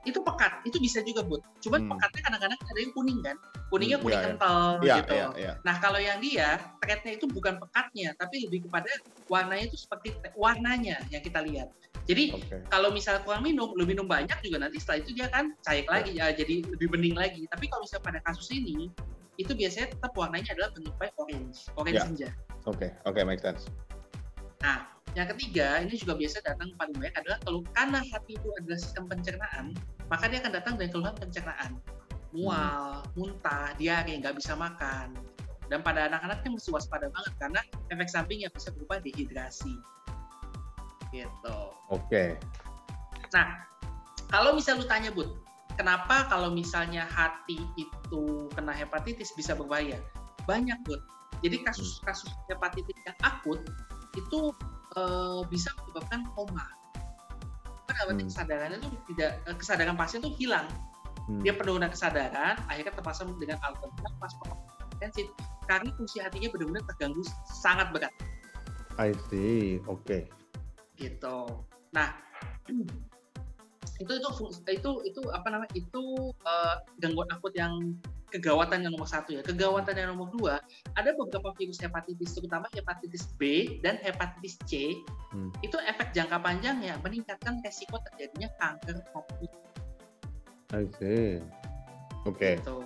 Itu 0.06 0.22
pekat, 0.22 0.62
itu 0.64 0.78
bisa 0.78 1.02
juga, 1.02 1.26
Bud. 1.26 1.42
Cuman 1.66 1.82
Hmm. 1.82 1.90
pekatnya 1.98 2.22
kadang-kadang 2.30 2.60
ada 2.62 2.80
yang 2.80 2.94
kuning 2.94 3.20
kan. 3.26 3.36
Kuningnya 3.74 3.98
Hmm, 3.98 4.06
kuning 4.06 4.22
iya, 4.22 4.28
kental 4.30 4.62
iya 4.86 4.96
gitu. 5.02 5.14
iya 5.18 5.28
iya 5.42 5.54
Nah, 5.66 5.76
kalau 5.82 6.00
yang 6.00 6.22
dia, 6.22 6.62
threadnya 6.80 7.12
itu 7.18 7.26
bukan 7.26 7.58
pekatnya, 7.58 8.14
tapi 8.16 8.46
lebih 8.46 8.70
kepada 8.70 8.90
warnanya 9.26 9.66
itu 9.66 9.78
seperti 9.82 10.14
warnanya 10.38 11.02
yang 11.10 11.26
kita 11.26 11.42
lihat. 11.42 11.68
Jadi 12.06 12.38
oke 12.38 12.70
kalau 12.70 12.94
misalnya 12.94 13.26
kurang 13.26 13.42
minum, 13.42 13.74
lu 13.74 13.82
minum 13.90 14.06
banyak 14.06 14.38
juga 14.46 14.62
nanti 14.62 14.78
setelah 14.78 15.02
itu 15.02 15.12
dia 15.18 15.28
kan 15.34 15.50
cair 15.66 15.90
lagi, 15.90 16.14
ya, 16.14 16.30
jadi 16.30 16.62
lebih 16.78 16.94
bening 16.94 17.18
lagi. 17.18 17.50
Tapi 17.50 17.66
kalau 17.66 17.82
misalnya 17.82 18.06
pada 18.06 18.20
kasus 18.30 18.54
ini, 18.54 18.94
itu 19.36 19.52
biasanya 19.52 19.92
tetap 19.92 20.14
warnanya 20.16 20.54
adalah 20.54 20.70
bentuknya 20.72 21.12
orange, 21.20 21.58
orange 21.76 21.98
Ya. 21.98 22.06
senja. 22.06 22.30
oke 22.66 22.88
oke 23.04 23.20
make 23.28 23.42
sense 23.44 23.68
Nah, 24.64 24.95
yang 25.16 25.32
ketiga, 25.32 25.80
ini 25.80 25.96
juga 25.96 26.20
biasa 26.20 26.44
datang 26.44 26.76
paling 26.76 26.96
banyak 27.00 27.16
adalah 27.16 27.40
kalau 27.48 27.64
karena 27.72 28.00
hati 28.04 28.36
itu 28.36 28.48
adalah 28.60 28.80
sistem 28.80 29.08
pencernaan, 29.08 29.66
maka 30.12 30.28
dia 30.28 30.44
akan 30.44 30.52
datang 30.52 30.74
dengan 30.76 30.92
keluhan 30.92 31.16
pencernaan. 31.16 31.72
Mual, 32.36 33.08
muntah, 33.16 33.72
diare, 33.80 34.12
nggak 34.12 34.36
bisa 34.36 34.60
makan. 34.60 35.16
Dan 35.72 35.82
pada 35.82 36.12
anak-anak 36.12 36.44
ini 36.46 36.60
mesti 36.60 36.70
waspada 36.70 37.08
banget 37.10 37.34
karena 37.40 37.60
efek 37.90 38.12
sampingnya 38.12 38.52
bisa 38.52 38.70
berupa 38.76 39.02
dehidrasi. 39.02 39.74
Gitu. 41.16 41.58
oke 41.90 42.36
Nah, 43.32 43.64
kalau 44.28 44.52
misal 44.56 44.80
lu 44.80 44.86
tanya, 44.86 45.16
Bud, 45.16 45.32
kenapa 45.80 46.28
kalau 46.28 46.52
misalnya 46.52 47.08
hati 47.08 47.60
itu 47.80 48.52
kena 48.52 48.76
hepatitis 48.76 49.32
bisa 49.34 49.56
berbahaya? 49.56 50.00
Banyak, 50.44 50.78
Bud. 50.84 51.02
Jadi 51.44 51.64
kasus-kasus 51.64 52.32
hepatitis 52.48 52.96
yang 53.04 53.18
akut 53.24 53.60
itu 54.16 54.40
eh, 54.96 55.42
bisa 55.52 55.70
menyebabkan 55.84 56.28
koma. 56.34 56.66
Pada 57.86 58.12
Hmm. 58.12 58.28
kesadarannya 58.28 58.78
itu 58.82 58.90
tidak 59.14 59.40
eh, 59.46 59.56
kesadaran 59.56 59.96
pasien 59.96 60.20
itu 60.24 60.32
hilang. 60.46 60.68
Hmm. 61.26 61.42
Dia 61.42 61.58
penurunan 61.58 61.90
kesadaran, 61.90 62.60
akhirnya 62.70 62.94
terpasang 62.94 63.34
dengan 63.42 63.58
alat 63.66 63.82
bantu 63.82 64.14
pas 64.22 64.34
intensif 64.96 65.28
karena 65.66 65.90
fungsi 65.98 66.22
hatinya 66.22 66.48
benar-benar 66.54 66.84
terganggu 66.94 67.22
sangat 67.50 67.90
berat. 67.92 68.14
I 68.96 69.12
see 69.28 69.84
oke 69.90 70.30
gitu. 70.96 71.38
Nah, 71.92 72.16
itu 74.02 74.12
itu 74.12 74.30
itu 74.72 74.92
itu 75.08 75.22
apa 75.32 75.48
namanya 75.52 75.72
itu 75.76 76.32
uh, 76.44 76.76
gangguan 77.00 77.28
akut 77.32 77.52
yang 77.56 77.96
kegawatan 78.34 78.86
yang 78.86 78.94
nomor 78.94 79.08
satu 79.08 79.38
ya 79.38 79.42
kegawatan 79.46 79.96
yang 79.96 80.10
nomor 80.14 80.30
dua 80.34 80.60
ada 80.98 81.14
beberapa 81.14 81.54
virus 81.56 81.78
hepatitis 81.80 82.36
terutama 82.36 82.66
hepatitis 82.74 83.32
B 83.38 83.76
dan 83.86 84.02
hepatitis 84.02 84.58
C 84.66 84.98
hmm. 85.32 85.54
itu 85.62 85.78
efek 85.86 86.12
jangka 86.12 86.42
panjang 86.42 86.82
ya 86.82 86.98
meningkatkan 87.06 87.62
resiko 87.62 88.02
terjadinya 88.12 88.50
kanker 88.58 88.98
hati. 89.14 89.48
I 90.74 90.86
see. 90.98 91.40
Oke. 92.26 92.36
Okay. 92.36 92.54
Gitu. 92.58 92.78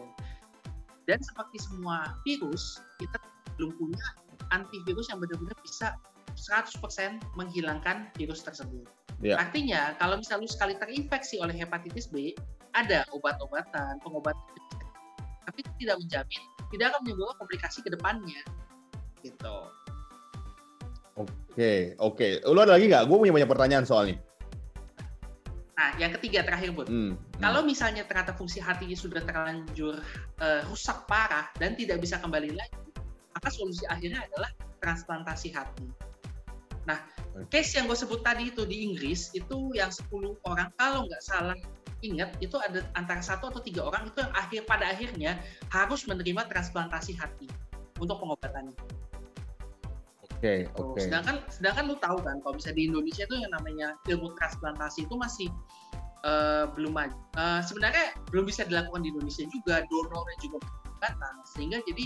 Dan 1.08 1.19
seperti 1.25 1.58
semua 1.58 2.13
virus 2.27 2.84
kita 3.01 3.17
belum 3.58 3.74
punya 3.79 4.05
antivirus 4.53 5.10
yang 5.10 5.24
benar-benar 5.24 5.58
bisa 5.65 5.98
100% 6.38 6.79
menghilangkan 7.36 8.13
virus 8.15 8.46
tersebut. 8.46 8.86
Yeah. 9.19 9.41
Artinya 9.41 9.98
kalau 10.00 10.22
misalnya 10.22 10.48
lu 10.48 10.51
sekali 10.51 10.74
terinfeksi 10.79 11.41
oleh 11.43 11.55
hepatitis 11.58 12.08
B, 12.08 12.31
ada 12.72 13.03
obat-obatan, 13.12 14.00
pengobatan, 14.00 14.46
tapi 15.50 15.65
tidak 15.82 15.98
menjamin 15.98 16.44
tidak 16.70 16.94
akan 16.94 17.00
menimbulkan 17.06 17.36
komplikasi 17.41 17.79
ke 17.82 17.89
depannya. 17.89 18.41
Gitu. 19.25 19.58
Oke, 21.20 21.27
okay, 21.51 21.79
oke. 22.00 22.15
Okay. 22.15 22.32
Lu 22.48 22.60
ada 22.62 22.79
lagi 22.79 22.88
nggak? 22.88 23.03
Gue 23.10 23.18
punya 23.20 23.34
banyak 23.36 23.50
pertanyaan 23.50 23.84
soalnya. 23.84 24.15
Nah, 25.75 25.96
yang 25.96 26.12
ketiga 26.20 26.44
terakhir, 26.44 26.75
Bud. 26.75 26.88
Hmm, 26.88 27.15
hmm. 27.15 27.39
Kalau 27.39 27.63
misalnya 27.63 28.03
ternyata 28.08 28.36
fungsi 28.36 28.60
hatinya 28.60 28.96
sudah 28.96 29.24
terlanjur 29.24 30.00
uh, 30.39 30.62
rusak 30.68 31.08
parah 31.08 31.48
dan 31.60 31.75
tidak 31.75 32.03
bisa 32.03 32.20
kembali 32.20 32.51
lagi, 32.56 32.84
maka 33.36 33.48
solusi 33.51 33.84
akhirnya 33.88 34.24
adalah 34.27 34.51
transplantasi 34.79 35.56
hati. 35.56 35.88
Nah, 36.88 37.00
case 37.51 37.79
yang 37.79 37.88
gue 37.88 37.96
sebut 37.96 38.24
tadi 38.24 38.51
itu 38.51 38.63
di 38.68 38.91
Inggris 38.91 39.32
itu 39.36 39.72
yang 39.75 39.91
10 39.91 40.39
orang 40.48 40.72
kalau 40.75 41.08
nggak 41.08 41.24
salah 41.24 41.56
ingat 42.00 42.36
itu 42.39 42.56
ada 42.60 42.86
antara 42.96 43.20
satu 43.20 43.51
atau 43.51 43.62
tiga 43.63 43.84
orang 43.84 44.08
itu 44.08 44.20
yang 44.24 44.34
akhir 44.36 44.62
pada 44.63 44.86
akhirnya 44.88 45.32
harus 45.72 46.08
menerima 46.08 46.48
transplantasi 46.48 47.15
hati 47.20 47.48
untuk 48.00 48.20
pengobatannya. 48.24 48.75
Oke, 50.24 50.38
okay, 50.39 50.60
oke. 50.79 50.96
Okay. 50.96 51.12
Sedangkan 51.12 51.36
sedangkan 51.51 51.84
lu 51.91 51.96
tahu 52.00 52.24
kan 52.24 52.39
kalau 52.39 52.56
bisa 52.56 52.72
di 52.72 52.88
Indonesia 52.88 53.27
itu 53.27 53.36
yang 53.36 53.51
namanya 53.51 54.00
ilmu 54.08 54.32
transplantasi 54.39 55.03
itu 55.03 55.15
masih 55.20 55.51
uh, 56.24 56.72
belum 56.72 56.96
maju. 56.96 57.18
Uh, 57.36 57.60
sebenarnya 57.60 58.15
belum 58.32 58.48
bisa 58.48 58.63
dilakukan 58.63 59.03
di 59.03 59.12
Indonesia 59.12 59.44
juga, 59.51 59.84
donornya 59.91 60.38
juga 60.39 60.63
terbatas 60.63 61.46
sehingga 61.56 61.84
jadi 61.84 62.06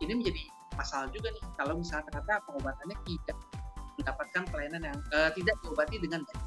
ini 0.00 0.12
menjadi 0.16 0.42
masalah 0.80 1.08
juga 1.10 1.28
nih 1.34 1.44
kalau 1.58 1.74
misalnya 1.76 2.08
ternyata 2.08 2.40
pengobatannya 2.46 2.96
tidak 3.04 3.36
mendapatkan 3.98 4.42
pelayanan 4.48 4.82
yang 4.88 4.98
uh, 5.12 5.30
tidak 5.36 5.54
diobati 5.60 5.96
dengan 6.00 6.24
baik. 6.24 6.40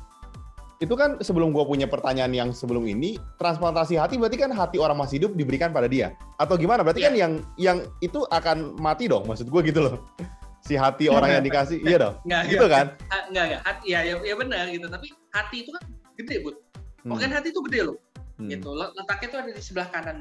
Itu 0.82 0.98
kan 0.98 1.22
sebelum 1.22 1.54
gue 1.54 1.62
punya 1.62 1.86
pertanyaan 1.86 2.34
yang 2.34 2.50
sebelum 2.50 2.90
ini, 2.90 3.22
transplantasi 3.38 4.02
hati 4.02 4.18
berarti 4.18 4.42
kan 4.42 4.50
hati 4.50 4.82
orang 4.82 4.98
masih 4.98 5.22
hidup 5.22 5.38
diberikan 5.38 5.70
pada 5.70 5.86
dia, 5.86 6.18
atau 6.42 6.58
gimana? 6.58 6.82
Berarti 6.82 7.06
yeah. 7.06 7.14
kan 7.14 7.16
yang 7.16 7.34
yang 7.62 7.78
itu 8.02 8.26
akan 8.34 8.74
mati 8.82 9.06
dong, 9.06 9.30
maksud 9.30 9.46
gue 9.46 9.62
gitu 9.70 9.86
loh. 9.86 10.02
Si 10.62 10.78
hati 10.78 11.10
orang 11.10 11.42
yang 11.42 11.44
dikasih, 11.44 11.82
iya 11.82 11.98
dong, 11.98 12.22
nggak, 12.22 12.54
gitu 12.54 12.70
nggak. 12.70 12.94
kan? 13.02 13.28
Nggak, 13.34 13.46
nggak. 13.50 13.62
Hati, 13.66 13.86
ya, 13.98 14.00
ya, 14.06 14.16
ya 14.22 14.36
benar 14.38 14.70
gitu. 14.70 14.86
Tapi 14.94 15.08
hati 15.34 15.58
itu 15.66 15.70
kan 15.74 15.84
gede, 16.22 16.36
bud. 16.46 16.56
Hmm. 17.02 17.18
Organ 17.18 17.34
hati 17.34 17.50
itu 17.50 17.62
gede 17.66 17.80
loh. 17.90 17.98
Hmm. 18.38 18.46
Gitu. 18.46 18.70
Letaknya 18.70 19.26
itu 19.26 19.38
ada 19.42 19.50
di 19.58 19.62
sebelah 19.66 19.88
kanan, 19.90 20.18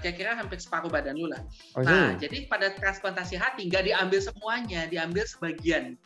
kira-kira 0.00 0.32
hampir 0.32 0.64
separuh 0.64 0.88
badan 0.88 1.12
lu 1.12 1.28
lah. 1.28 1.44
Oh, 1.76 1.84
nah, 1.84 2.16
iya. 2.16 2.24
jadi 2.24 2.48
pada 2.48 2.72
transplantasi 2.72 3.36
hati 3.36 3.68
nggak 3.68 3.84
diambil 3.84 4.20
semuanya, 4.24 4.88
diambil 4.88 5.28
sebagian 5.28 6.00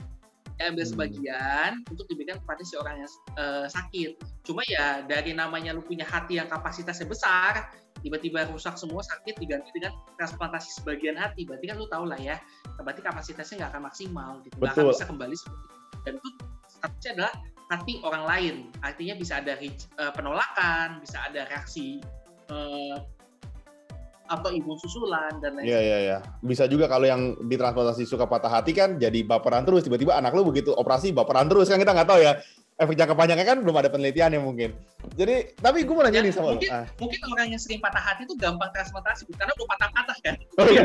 ambil 0.62 0.86
hmm. 0.86 0.92
sebagian 0.94 1.70
untuk 1.90 2.06
diberikan 2.06 2.38
kepada 2.42 2.62
si 2.62 2.74
orang 2.78 3.02
yang 3.02 3.10
uh, 3.40 3.66
sakit. 3.66 4.18
Cuma 4.46 4.62
ya 4.70 5.02
dari 5.02 5.34
namanya 5.34 5.74
lu 5.74 5.82
punya 5.82 6.06
hati 6.06 6.38
yang 6.38 6.46
kapasitasnya 6.46 7.10
besar, 7.10 7.74
tiba-tiba 8.04 8.46
rusak 8.52 8.78
semua 8.78 9.02
sakit 9.02 9.40
diganti 9.40 9.72
dengan 9.74 9.96
transplantasi 10.20 10.82
sebagian 10.82 11.18
hati, 11.18 11.48
berarti 11.48 11.64
kan 11.72 11.76
lu 11.80 11.86
tau 11.90 12.04
lah 12.06 12.20
ya, 12.20 12.38
berarti 12.78 13.02
kapasitasnya 13.02 13.64
nggak 13.64 13.70
akan 13.74 13.82
maksimal, 13.88 14.30
gitu. 14.44 14.54
nggak 14.60 14.72
akan 14.76 14.92
bisa 14.92 15.06
kembali 15.08 15.34
seperti 15.34 15.64
itu. 15.64 15.76
Dan 16.04 16.12
itu 16.20 16.28
statusnya 16.68 17.10
adalah 17.18 17.34
hati 17.72 17.94
orang 18.04 18.24
lain, 18.28 18.54
artinya 18.84 19.14
bisa 19.16 19.40
ada 19.40 19.56
uh, 19.56 20.12
penolakan, 20.12 21.00
bisa 21.00 21.18
ada 21.24 21.48
reaksi 21.48 21.98
uh, 22.52 23.00
atau 24.24 24.48
imun 24.48 24.80
susulan 24.80 25.36
dan 25.38 25.60
lain 25.60 25.68
Iya 25.68 25.80
iya 25.80 25.98
iya. 26.00 26.18
Bisa 26.40 26.64
juga 26.64 26.88
kalau 26.88 27.04
yang 27.04 27.36
ditransplantasi 27.44 28.08
suka 28.08 28.24
patah 28.24 28.48
hati 28.48 28.72
kan 28.72 28.96
jadi 28.96 29.20
baperan 29.24 29.68
terus 29.68 29.84
tiba-tiba 29.84 30.16
anak 30.16 30.32
lu 30.32 30.48
begitu 30.48 30.72
operasi 30.72 31.12
baperan 31.12 31.48
terus 31.48 31.68
kan 31.68 31.76
kita 31.76 31.92
nggak 31.92 32.08
tahu 32.08 32.20
ya. 32.24 32.40
Efek 32.74 32.98
jangka 32.98 33.14
panjangnya 33.14 33.46
kan 33.46 33.62
belum 33.62 33.76
ada 33.78 33.86
penelitian 33.86 34.34
yang 34.34 34.42
mungkin. 34.50 34.74
Jadi 35.14 35.54
tapi 35.62 35.86
gue 35.86 35.94
mau 35.94 36.02
nanya 36.02 36.18
ya, 36.18 36.26
nih 36.26 36.34
sama 36.34 36.58
mungkin, 36.58 36.66
lu. 36.66 36.74
Ah. 36.74 36.86
Mungkin 36.98 37.20
orang 37.30 37.46
yang 37.54 37.60
sering 37.62 37.78
patah 37.78 38.02
hati 38.02 38.26
itu 38.26 38.34
gampang 38.34 38.66
transplantasi 38.74 39.30
karena 39.30 39.54
udah 39.54 39.68
patah-patah 39.78 40.16
kan. 40.26 40.34
Oh 40.58 40.66
iya. 40.66 40.82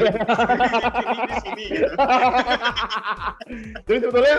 di 1.26 1.36
sini 1.42 1.64
gitu. 1.74 1.90
Jadi 3.90 3.98
sebetulnya 4.06 4.36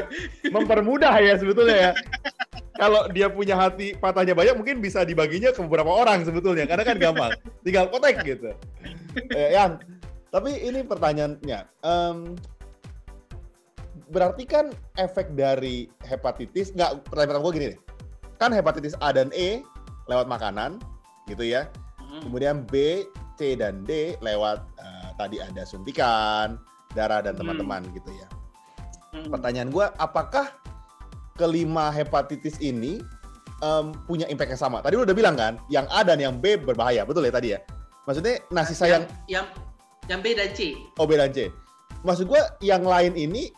mempermudah 0.47 1.15
ya 1.19 1.35
sebetulnya 1.43 1.77
ya 1.91 1.93
kalau 2.81 3.05
dia 3.13 3.29
punya 3.29 3.53
hati 3.61 3.93
patahnya 3.93 4.33
banyak 4.33 4.57
mungkin 4.57 4.81
bisa 4.81 5.05
dibaginya 5.05 5.53
ke 5.53 5.61
beberapa 5.61 5.93
orang 5.93 6.25
sebetulnya 6.25 6.65
karena 6.65 6.81
kan 6.81 6.97
gampang 6.97 7.33
tinggal 7.61 7.93
kotek 7.93 8.25
gitu 8.25 8.57
eh, 9.37 9.53
yang 9.53 9.77
tapi 10.33 10.57
ini 10.65 10.81
pertanyaannya 10.81 11.69
um, 11.85 12.41
berarti 14.09 14.49
kan 14.49 14.73
efek 14.97 15.37
dari 15.37 15.93
hepatitis 16.09 16.73
nggak 16.73 17.05
pertanyaan 17.13 17.45
gue 17.45 17.53
gini 17.53 17.67
deh 17.77 17.81
kan 18.41 18.49
hepatitis 18.49 18.97
A 19.05 19.13
dan 19.13 19.29
E 19.37 19.61
lewat 20.09 20.25
makanan 20.25 20.81
gitu 21.29 21.45
ya 21.45 21.69
hmm. 22.01 22.25
kemudian 22.25 22.65
B 22.65 23.05
C 23.37 23.61
dan 23.61 23.85
D 23.85 24.17
lewat 24.25 24.65
uh, 24.81 25.13
tadi 25.21 25.37
ada 25.37 25.69
suntikan 25.69 26.57
darah 26.97 27.21
dan 27.21 27.37
hmm. 27.37 27.45
teman-teman 27.45 27.85
hmm. 27.85 27.93
gitu 28.01 28.11
ya 28.17 28.29
hmm. 29.21 29.29
pertanyaan 29.29 29.69
gue 29.69 29.87
apakah 30.01 30.49
kelima 31.41 31.89
hepatitis 31.89 32.61
ini 32.61 33.01
um, 33.65 33.97
punya 34.05 34.29
impact 34.29 34.53
yang 34.53 34.63
sama. 34.69 34.85
Tadi 34.85 35.01
lu 35.01 35.09
udah 35.09 35.17
bilang 35.17 35.41
kan, 35.41 35.57
yang 35.73 35.89
A 35.89 36.05
dan 36.05 36.21
yang 36.21 36.37
B 36.37 36.61
berbahaya, 36.61 37.09
betul 37.09 37.25
ya 37.25 37.33
tadi 37.33 37.49
ya? 37.57 37.59
Maksudnya 38.05 38.45
nasi 38.53 38.77
sayang 38.77 39.09
yang 39.25 39.49
yang, 40.09 40.21
B 40.21 40.37
dan 40.37 40.53
C. 40.53 40.77
Oh 41.01 41.09
B 41.09 41.17
dan 41.17 41.33
C. 41.33 41.49
Maksud 42.05 42.29
gue 42.29 42.41
yang 42.61 42.85
lain 42.85 43.17
ini 43.17 43.49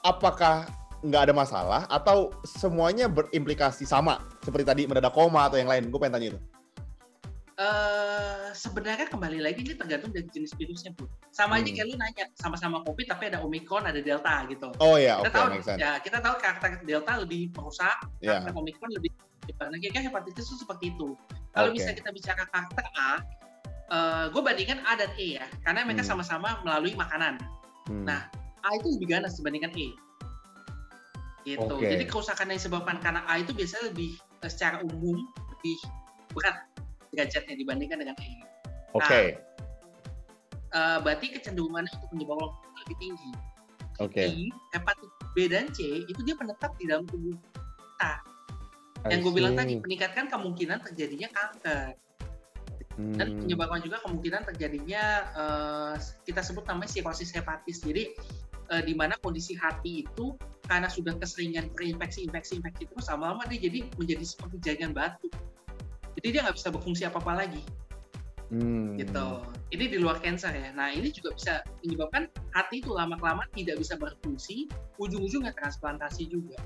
apakah 0.00 0.64
nggak 1.04 1.28
ada 1.28 1.34
masalah 1.36 1.82
atau 1.92 2.32
semuanya 2.44 3.06
berimplikasi 3.06 3.84
sama 3.84 4.24
seperti 4.40 4.64
tadi 4.64 4.82
mendadak 4.88 5.12
koma 5.12 5.48
atau 5.52 5.60
yang 5.60 5.68
lain? 5.68 5.92
Gue 5.92 6.00
pengen 6.00 6.16
tanya 6.16 6.28
itu. 6.32 6.40
Uh, 7.56 8.52
sebenarnya 8.52 9.08
kembali 9.08 9.40
lagi 9.40 9.64
ini 9.64 9.72
tergantung 9.72 10.12
dari 10.12 10.28
jenis 10.28 10.52
virusnya 10.60 10.92
bu. 10.92 11.08
Sama 11.32 11.56
hmm. 11.56 11.64
aja 11.64 11.70
kayak 11.72 11.86
lu 11.88 11.96
nanya 11.96 12.24
sama-sama 12.36 12.84
covid 12.84 13.08
tapi 13.08 13.32
ada 13.32 13.40
omikron 13.40 13.88
ada 13.88 13.96
delta 14.04 14.44
gitu. 14.52 14.76
Oh 14.76 15.00
iya. 15.00 15.24
Kita 15.24 15.32
okay, 15.32 15.64
tahu 15.64 15.80
ya 15.80 15.92
kita 16.04 16.18
tahu 16.20 16.36
karakter 16.36 16.84
delta 16.84 17.16
lebih 17.16 17.48
merusak, 17.56 17.96
yeah. 18.20 18.44
karakter 18.44 18.60
omikron 18.60 18.92
lebih 18.92 19.08
nah 19.56 19.78
kayak 19.78 20.04
hepatitis 20.12 20.52
itu 20.52 20.68
seperti 20.68 20.92
itu. 20.92 21.16
Kalau 21.56 21.72
okay. 21.72 21.80
misalnya 21.80 21.96
kita 21.96 22.10
bicara 22.12 22.42
karakter 22.50 22.84
A, 22.92 23.00
uh, 23.00 23.14
eh, 23.88 24.24
gue 24.36 24.42
bandingkan 24.44 24.78
A 24.84 24.92
dan 25.00 25.10
E 25.16 25.40
ya, 25.40 25.46
karena 25.64 25.88
mereka 25.88 26.04
hmm. 26.04 26.10
sama-sama 26.12 26.60
melalui 26.60 26.92
makanan. 26.92 27.40
Hmm. 27.88 28.04
Nah 28.04 28.28
A 28.66 28.68
itu 28.76 29.00
lebih 29.00 29.16
ganas 29.16 29.32
dibandingkan 29.40 29.72
E. 29.80 29.96
Gitu. 31.48 31.62
Okay. 31.62 31.88
Jadi 31.88 32.04
kerusakan 32.04 32.52
yang 32.52 32.58
disebabkan 32.60 33.00
karena 33.00 33.24
A 33.24 33.40
itu 33.40 33.56
biasanya 33.56 33.96
lebih 33.96 34.20
eh, 34.44 34.50
secara 34.52 34.84
umum 34.84 35.24
lebih 35.56 35.76
berat 36.36 36.75
derajatnya 37.16 37.54
dibandingkan 37.56 37.98
dengan 38.04 38.16
E. 38.20 38.30
Oke. 38.92 39.04
Okay. 39.04 39.26
Nah, 40.70 40.76
uh, 40.76 40.98
berarti 41.00 41.32
kecenderungan 41.32 41.88
untuk 41.88 42.10
menyebabkan 42.12 42.52
lebih 42.84 42.96
tinggi. 43.00 43.32
Oke. 43.96 44.12
Okay. 44.12 44.28
hepatitis 44.76 45.28
B 45.32 45.48
dan 45.48 45.66
C 45.72 46.04
itu 46.04 46.20
dia 46.28 46.36
menetap 46.36 46.76
di 46.76 46.84
dalam 46.84 47.08
tubuh 47.08 47.32
kita. 47.32 48.12
Yang 49.08 49.20
gue 49.24 49.32
bilang 49.32 49.54
tadi 49.56 49.80
meningkatkan 49.80 50.28
kemungkinan 50.28 50.84
terjadinya 50.84 51.28
kanker. 51.32 51.96
Hmm. 52.96 53.12
Dan 53.12 53.44
menyebabkan 53.44 53.84
juga 53.84 54.00
kemungkinan 54.04 54.48
terjadinya 54.52 55.02
uh, 55.36 55.94
kita 56.24 56.40
sebut 56.40 56.64
namanya 56.64 56.88
sirosis 56.92 57.32
hepatis. 57.32 57.84
Jadi 57.84 58.12
uh, 58.72 58.82
di 58.82 58.96
mana 58.96 59.16
kondisi 59.20 59.52
hati 59.56 60.04
itu 60.04 60.34
karena 60.66 60.90
sudah 60.90 61.14
keseringan 61.16 61.70
terinfeksi 61.78 62.26
infeksi 62.26 62.58
infeksi 62.58 62.90
terus 62.90 63.06
lama-lama 63.06 63.46
dia 63.46 63.70
jadi 63.70 63.86
menjadi 63.94 64.24
seperti 64.26 64.56
jaringan 64.66 64.92
batu 64.92 65.30
jadi 66.20 66.28
dia 66.32 66.40
nggak 66.48 66.56
bisa 66.56 66.68
berfungsi 66.72 67.02
apa 67.04 67.18
apa 67.20 67.32
lagi 67.44 67.62
hmm. 68.50 68.98
gitu 69.00 69.42
ini 69.74 69.84
di 69.90 69.98
luar 69.98 70.18
cancer 70.22 70.52
ya 70.54 70.70
nah 70.74 70.90
ini 70.90 71.10
juga 71.10 71.34
bisa 71.34 71.62
menyebabkan 71.82 72.30
hati 72.54 72.82
itu 72.82 72.90
lama 72.94 73.18
kelamaan 73.18 73.48
tidak 73.54 73.80
bisa 73.80 73.94
berfungsi 73.98 74.70
ujung-ujungnya 75.00 75.52
transplantasi 75.56 76.30
juga 76.30 76.58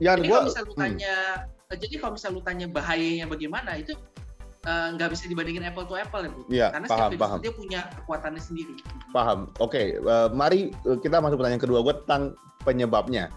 ya, 0.00 0.16
jadi 0.16 0.28
gua, 0.28 0.36
kalau 0.44 0.48
misal 0.48 0.62
lu 0.64 0.74
hmm. 0.74 0.82
tanya 0.82 1.16
hmm. 1.44 1.76
jadi 1.76 1.94
kalau 2.00 2.12
misal 2.16 2.30
lu 2.32 2.42
tanya 2.42 2.66
bahayanya 2.70 3.26
bagaimana 3.28 3.70
itu 3.78 3.92
eh, 4.64 4.88
nggak 4.96 5.08
uh, 5.08 5.12
bisa 5.12 5.24
dibandingin 5.28 5.64
apple 5.66 5.86
to 5.86 5.94
apple 5.94 6.22
ya 6.24 6.30
bu 6.32 6.42
ya, 6.48 6.68
karena 6.72 6.86
paham, 6.88 7.10
setiap 7.10 7.20
paham. 7.20 7.38
dia 7.44 7.52
punya 7.52 7.80
kekuatannya 8.02 8.42
sendiri 8.42 8.74
paham 9.12 9.38
oke 9.60 9.72
okay. 9.72 10.00
uh, 10.02 10.26
eh, 10.26 10.28
mari 10.32 10.60
eh, 10.72 10.98
kita 11.00 11.20
masuk 11.20 11.38
pertanyaan 11.40 11.62
kedua 11.62 11.80
gue 11.84 11.94
tentang 12.04 12.22
penyebabnya 12.64 13.30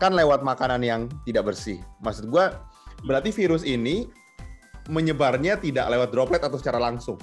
kan 0.00 0.18
lewat 0.18 0.42
makanan 0.42 0.82
yang 0.82 1.06
tidak 1.22 1.54
bersih 1.54 1.78
maksud 2.02 2.26
gue 2.26 2.44
berarti 3.06 3.30
virus 3.30 3.62
ini 3.62 4.10
menyebarnya 4.90 5.60
tidak 5.60 5.86
lewat 5.90 6.08
droplet 6.10 6.42
atau 6.42 6.58
secara 6.58 6.78
langsung. 6.82 7.18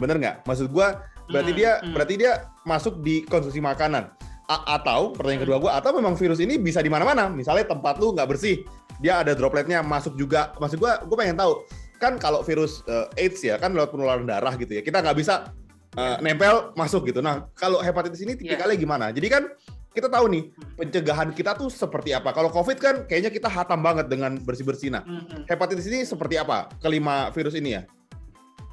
Bener 0.00 0.18
nggak? 0.18 0.36
Maksud 0.48 0.70
gua 0.74 1.06
berarti 1.30 1.52
Hmm, 1.54 1.60
dia 1.60 1.70
hmm. 1.78 1.92
berarti 1.94 2.14
dia 2.18 2.32
masuk 2.66 3.00
di 3.04 3.22
konsumsi 3.26 3.62
makanan. 3.62 4.10
A- 4.44 4.76
atau 4.76 5.16
pertanyaan 5.16 5.48
kedua 5.48 5.58
gua 5.62 5.72
atau 5.80 5.96
memang 5.96 6.18
virus 6.18 6.42
ini 6.42 6.60
bisa 6.60 6.84
di 6.84 6.92
mana-mana. 6.92 7.32
Misalnya 7.32 7.64
tempat 7.70 7.96
lu 7.96 8.12
nggak 8.12 8.28
bersih, 8.28 8.60
dia 9.00 9.24
ada 9.24 9.32
dropletnya 9.32 9.80
masuk 9.80 10.18
juga. 10.18 10.52
Maksud 10.60 10.76
gua 10.82 11.00
gua 11.06 11.16
pengen 11.22 11.38
tahu 11.38 11.64
kan 12.02 12.18
kalau 12.20 12.44
virus 12.44 12.84
eh, 12.90 13.24
AIDS 13.24 13.40
ya 13.40 13.56
kan 13.56 13.72
lewat 13.72 13.94
penularan 13.94 14.28
darah 14.28 14.52
gitu 14.60 14.76
ya. 14.76 14.82
Kita 14.84 15.00
nggak 15.00 15.16
bisa 15.16 15.48
eh, 15.96 16.16
nempel 16.20 16.74
masuk 16.76 17.08
gitu. 17.08 17.24
Nah, 17.24 17.48
kalau 17.56 17.80
hepatitis 17.80 18.20
ini 18.20 18.36
tipikalnya 18.36 18.76
gimana? 18.76 19.08
Jadi 19.14 19.28
kan 19.30 19.48
kita 19.94 20.10
tahu 20.10 20.26
nih 20.26 20.50
pencegahan 20.74 21.30
kita 21.30 21.54
tuh 21.54 21.70
seperti 21.70 22.10
apa. 22.10 22.34
Kalau 22.34 22.50
COVID 22.50 22.78
kan 22.82 22.94
kayaknya 23.06 23.30
kita 23.30 23.46
hatam 23.46 23.78
banget 23.80 24.10
dengan 24.10 24.36
bersih-bersih. 24.42 24.90
Nah, 24.90 25.06
Hmm, 25.06 25.22
hmm. 25.22 25.42
hepatitis 25.46 25.86
ini 25.86 26.02
seperti 26.02 26.34
apa? 26.34 26.66
Kelima 26.82 27.30
virus 27.30 27.54
ini 27.54 27.78
ya? 27.78 27.86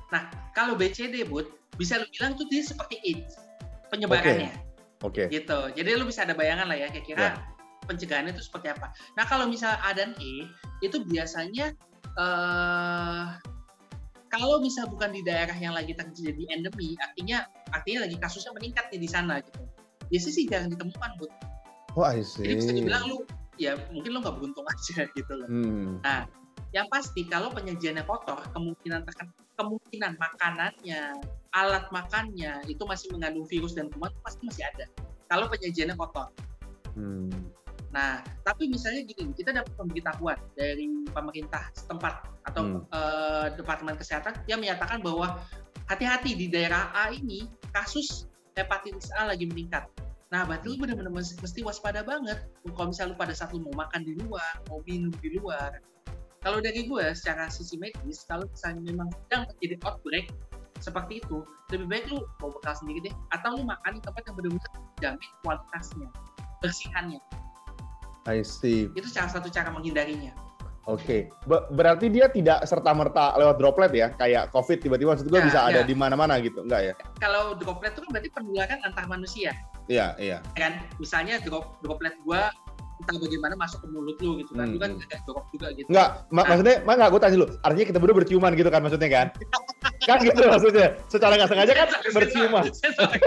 Nah, 0.10 0.28
kalau 0.58 0.74
BCD, 0.74 1.24
Bud, 1.30 1.48
bisa 1.78 2.01
lu 2.01 2.10
bilang 2.18 2.34
tuh 2.36 2.50
dia 2.50 2.66
seperti 2.66 2.98
AIDS 3.06 3.38
penyebarannya. 3.94 4.51
Oke. 5.06 5.30
Gitu. 5.30 5.60
Jadi 5.78 5.90
lu 5.94 6.10
bisa 6.10 6.25
ada 6.25 6.34
bayangan 6.34 6.66
lah 6.68 6.78
ya 6.78 6.90
kira-kira 6.90 7.38
pencegahannya 7.86 8.34
itu 8.34 8.44
seperti 8.44 8.74
apa. 8.74 8.90
Nah, 9.13 9.25
kalau 9.30 9.46
misal 9.46 9.78
A 9.86 9.94
dan 9.94 10.18
E 10.18 10.50
itu 10.82 11.06
biasanya 11.06 11.78
eh 12.18 13.25
kalau 14.32 14.63
misal 14.63 14.88
bukan 14.88 15.12
di 15.12 15.22
daerah 15.28 15.54
yang 15.60 15.75
lagi 15.75 15.92
terjadi 15.92 16.56
endemi, 16.56 16.96
artinya 17.04 17.44
artinya 17.75 18.08
lagi 18.08 18.16
kasusnya 18.16 18.56
meningkat 18.56 18.88
nih 18.90 19.00
di 19.04 19.10
sana 19.12 19.44
gitu. 19.44 19.60
Biasanya 20.12 20.36
sih 20.36 20.44
jarang 20.51 20.70
ditemukan, 20.70 21.12
Bud. 21.18 21.32
Oh, 21.96 22.03
I 22.03 22.24
see. 22.24 22.44
Jadi 22.44 22.53
bisa 22.60 22.72
dibilang 22.72 23.03
lu 23.08 23.18
ya 23.60 23.75
mungkin 23.91 24.15
lu 24.15 24.20
nggak 24.24 24.36
beruntung 24.39 24.65
aja 24.68 25.08
gitu 25.18 25.34
loh. 25.34 25.48
Hmm. 25.48 26.00
Yang 26.72 26.88
pasti 26.88 27.27
kalau 27.27 27.51
penyajiannya 27.51 28.08
kotor, 28.08 28.39
kemungkinan 28.56 29.03
tekan 29.03 29.27
kemungkinan 29.60 30.15
makanannya, 30.15 31.20
alat 31.51 31.86
makannya 31.91 32.63
itu 32.72 32.80
masih 32.88 33.12
mengandung 33.12 33.44
virus 33.51 33.75
dan 33.75 33.91
kuman 33.91 34.12
pasti 34.24 34.48
masih 34.48 34.63
ada. 34.72 34.86
Kalau 35.27 35.51
penyajiannya 35.51 35.96
kotor. 36.00 36.32
Hmm. 36.96 37.32
Nah, 37.91 38.24
tapi 38.48 38.72
misalnya 38.72 39.03
gini, 39.03 39.36
kita 39.36 39.51
dapat 39.51 39.72
pemberitahuan 39.75 40.39
dari 40.56 40.88
pemerintah 41.12 41.68
setempat 41.75 42.24
atau 42.48 42.63
Hmm. 42.63 42.88
eh, 42.88 43.48
departemen 43.60 44.00
kesehatan 44.00 44.39
yang 44.48 44.63
menyatakan 44.63 45.03
bahwa 45.03 45.44
hati-hati 45.91 46.39
di 46.39 46.48
daerah 46.48 46.88
A 46.96 47.12
ini 47.12 47.51
kasus 47.75 48.31
hepatitis 48.55 49.10
A 49.15 49.31
lagi 49.31 49.48
meningkat. 49.48 49.88
Nah, 50.31 50.48
berarti 50.48 50.72
lu 50.72 50.79
benar-benar 50.79 51.12
mesti 51.12 51.60
waspada 51.60 52.08
banget. 52.08 52.39
Kalau 52.63 52.88
misalnya 52.88 53.12
lu 53.12 53.17
pada 53.20 53.36
saat 53.36 53.51
lu 53.51 53.67
mau 53.67 53.84
makan 53.84 54.08
di 54.08 54.15
luar, 54.15 54.63
mau 54.72 54.79
minum 54.88 55.12
di 55.20 55.36
luar. 55.36 55.84
Kalau 56.41 56.58
dari 56.63 56.88
gue, 56.88 57.05
secara 57.13 57.51
sisi 57.51 57.75
medis, 57.77 58.24
kalau 58.25 58.48
misalnya 58.48 58.81
memang 58.96 59.12
sedang 59.27 59.46
terjadi 59.53 59.75
outbreak 59.86 60.31
seperti 60.81 61.22
itu, 61.22 61.46
lebih 61.70 61.88
baik 61.91 62.05
lu 62.10 62.25
bawa 62.41 62.58
bekal 62.58 62.74
sendiri 62.79 63.12
deh. 63.12 63.13
Atau 63.36 63.60
lu 63.60 63.63
makan 63.67 64.00
di 64.00 64.01
tempat 64.01 64.24
yang 64.25 64.36
benar-benar 64.39 64.72
dijamin 64.98 65.31
kualitasnya, 65.46 66.08
bersihannya. 66.63 67.22
I 68.25 68.41
see. 68.41 68.89
Itu 68.98 69.05
salah 69.12 69.29
satu 69.29 69.51
cara 69.53 69.70
menghindarinya. 69.70 70.34
Oke. 70.90 71.30
Be- 71.46 71.66
berarti 71.72 72.10
dia 72.10 72.26
tidak 72.26 72.66
serta-merta 72.66 73.38
lewat 73.38 73.62
droplet 73.62 73.92
ya? 73.94 74.08
Kayak 74.12 74.50
COVID 74.50 74.82
tiba-tiba 74.82 75.14
maksud 75.14 75.30
gua 75.30 75.40
Ya, 75.40 75.46
bisa 75.46 75.60
ada 75.62 75.80
ya. 75.82 75.86
di 75.86 75.94
mana-mana 75.94 76.42
gitu. 76.42 76.66
Enggak 76.66 76.82
ya? 76.82 76.94
Kalau 77.22 77.54
droplet 77.54 77.94
itu 77.94 78.02
kan 78.02 78.10
berarti 78.10 78.30
penularan 78.34 78.80
antar 78.82 79.06
manusia, 79.06 79.54
Iya, 79.86 80.17
iya. 80.17 80.38
kan? 80.58 80.82
Misalnya 80.98 81.38
drop 81.46 81.78
droplet 81.82 82.17
gua 82.26 82.50
entah 82.98 83.17
bagaimana 83.17 83.58
masuk 83.58 83.82
ke 83.82 83.88
mulut 83.89 84.17
lu 84.22 84.38
gitu 84.41 84.54
kan, 84.54 84.70
Hmm, 84.70 84.74
lu 84.74 84.80
kan 84.80 84.91
hmm. 84.94 85.06
agak 85.06 85.20
drop 85.26 85.46
juga 85.50 85.67
gitu. 85.74 85.89
Enggak, 85.89 86.10
Nah. 86.30 86.46
maksudnya, 86.46 86.76
mak 86.82 86.94
enggak, 86.98 87.10
gue 87.10 87.20
tanya 87.20 87.34
dulu. 87.34 87.48
Artinya 87.62 87.86
kita 87.89 87.98
berdua 87.98 88.15
berciuman 88.22 88.52
gitu 88.54 88.70
kan 88.70 88.82
maksudnya 88.82 89.10
kan? 89.10 89.28
kan 90.10 90.17
gitu 90.22 90.41
maksudnya. 90.46 90.88
Secara 91.10 91.34
nggak 91.38 91.50
sengaja 91.50 91.74
kan 91.74 91.88
berciuman. 92.10 92.63
sensor, 92.70 93.10
sensor. 93.10 93.10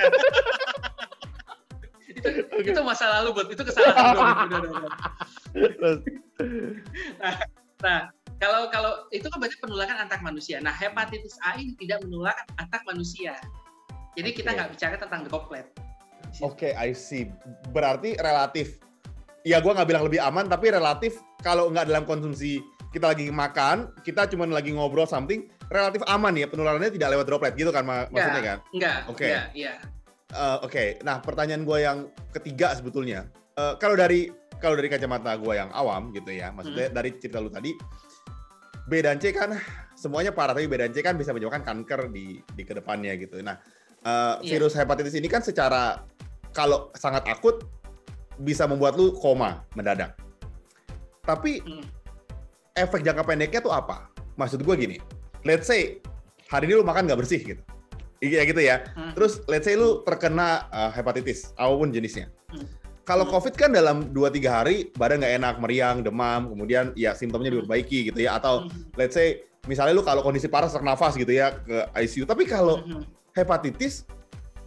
itu, 2.14 2.28
itu 2.70 2.80
masa 2.82 3.04
lalu 3.20 3.28
buat 3.34 3.48
itu 3.50 3.62
kesalahan 3.62 4.14
gua. 4.14 4.26
Udah, 4.46 4.58
udah, 4.58 4.70
udah. 4.70 4.92
Terus, 6.38 6.78
Nah, 7.84 8.08
kalau 8.40 8.72
kalau 8.72 8.92
itu 9.12 9.28
kan 9.28 9.38
berarti 9.38 9.60
penularan 9.60 9.98
antar 10.00 10.20
manusia. 10.24 10.56
Nah, 10.62 10.72
hepatitis 10.72 11.36
A 11.44 11.60
ini 11.60 11.76
tidak 11.76 12.00
menular 12.06 12.32
antar 12.56 12.80
manusia. 12.88 13.36
Jadi 14.16 14.30
kita 14.32 14.54
Oke. 14.54 14.56
nggak 14.56 14.70
bicara 14.72 14.94
tentang 14.96 15.22
droplet. 15.28 15.66
Oke, 16.40 16.72
I 16.74 16.96
see. 16.96 17.28
Berarti 17.70 18.16
relatif. 18.16 18.80
Ya 19.44 19.60
gue 19.60 19.68
nggak 19.68 19.84
bilang 19.84 20.04
lebih 20.08 20.24
aman, 20.24 20.48
tapi 20.48 20.72
relatif 20.72 21.20
kalau 21.44 21.68
nggak 21.68 21.84
dalam 21.92 22.08
konsumsi 22.08 22.64
kita 22.96 23.12
lagi 23.12 23.28
makan, 23.28 23.92
kita 24.00 24.24
cuma 24.32 24.48
lagi 24.48 24.72
ngobrol 24.72 25.04
something, 25.04 25.50
relatif 25.68 26.00
aman 26.08 26.32
ya 26.32 26.48
penularannya 26.48 26.88
tidak 26.94 27.12
lewat 27.12 27.26
droplet 27.28 27.52
gitu 27.58 27.68
kan 27.68 27.84
ma- 27.84 28.08
maksudnya 28.08 28.40
kan? 28.40 28.58
Enggak, 28.72 28.98
Oke. 29.10 29.28
enggak, 29.28 29.46
iya. 29.52 29.74
Eh, 30.32 30.58
Oke, 30.64 30.84
nah 31.04 31.20
pertanyaan 31.20 31.66
gue 31.68 31.78
yang 31.84 31.98
ketiga 32.32 32.72
sebetulnya, 32.72 33.28
Eh, 33.54 33.74
kalau 33.78 33.94
dari 33.94 34.26
kalau 34.64 34.80
dari 34.80 34.88
kacamata 34.88 35.36
gue 35.36 35.52
yang 35.52 35.68
awam 35.76 36.08
gitu 36.16 36.32
ya, 36.32 36.48
maksudnya 36.48 36.88
Hmm. 36.88 36.96
dari 36.96 37.10
cerita 37.20 37.38
lu 37.44 37.52
tadi, 37.52 37.76
B 38.88 38.92
dan 39.04 39.20
C 39.20 39.28
kan 39.36 39.52
semuanya 39.92 40.32
parah, 40.32 40.56
tapi 40.56 40.64
B 40.64 40.80
dan 40.80 40.88
C 40.88 41.04
kan 41.04 41.20
bisa 41.20 41.36
menyebabkan 41.36 41.60
kanker 41.60 42.08
di 42.08 42.40
di 42.40 42.62
ke 42.64 42.72
depannya 42.72 43.12
gitu. 43.20 43.44
Nah, 43.44 43.60
eh, 44.00 44.34
Iya. 44.40 44.56
virus 44.56 44.72
hepatitis 44.72 45.12
ini 45.12 45.28
kan 45.28 45.44
secara 45.44 46.00
kalau 46.56 46.88
sangat 46.96 47.28
akut 47.28 47.60
bisa 48.40 48.64
membuat 48.64 48.96
lu 48.96 49.12
koma 49.12 49.62
mendadak. 49.76 50.16
Tapi 51.24 51.60
Hmm. 51.60 51.84
efek 52.74 53.04
jangka 53.04 53.24
pendeknya 53.24 53.60
tuh 53.60 53.72
apa? 53.72 54.08
Maksud 54.34 54.64
gue 54.64 54.74
gini, 54.74 54.96
let's 55.46 55.68
say 55.68 56.00
hari 56.50 56.66
ini 56.66 56.80
lu 56.80 56.84
makan 56.84 57.06
nggak 57.06 57.20
bersih 57.22 57.40
gitu, 57.40 57.62
iya 58.18 58.42
gitu 58.44 58.58
ya. 58.58 58.82
Hmm. 58.92 59.14
Terus 59.14 59.40
let's 59.46 59.64
say 59.64 59.78
lu 59.78 60.02
terkena 60.02 60.66
uh, 60.68 60.90
hepatitis, 60.90 61.54
apa 61.54 61.72
pun 61.72 61.88
jenisnya. 61.94 62.28
Hmm. 62.50 62.66
Kalau. 63.04 63.28
COVID 63.28 63.54
kan 63.54 63.68
dalam 63.68 64.08
2-3 64.16 64.48
hari 64.48 64.88
badan 64.96 65.20
nggak 65.20 65.34
enak, 65.36 65.54
meriang, 65.60 66.00
demam, 66.00 66.48
kemudian 66.48 66.96
ya 66.96 67.12
simptomnya 67.12 67.52
Hmm. 67.52 67.60
diperbaiki 67.60 68.10
gitu 68.12 68.24
ya. 68.24 68.40
Atau 68.40 68.64
Hmm. 68.64 68.88
let's 68.96 69.12
say 69.12 69.44
misalnya 69.68 69.92
lu 69.96 70.04
kalau 70.04 70.24
kondisi 70.24 70.48
parah 70.48 70.68
sesak 70.72 70.80
nafas 70.84 71.12
gitu 71.16 71.28
ya 71.28 71.52
ke 71.60 71.84
ICU. 72.00 72.24
Tapi 72.24 72.48
kalau 72.48 72.80
Hmm. 72.80 73.04
hepatitis 73.36 74.08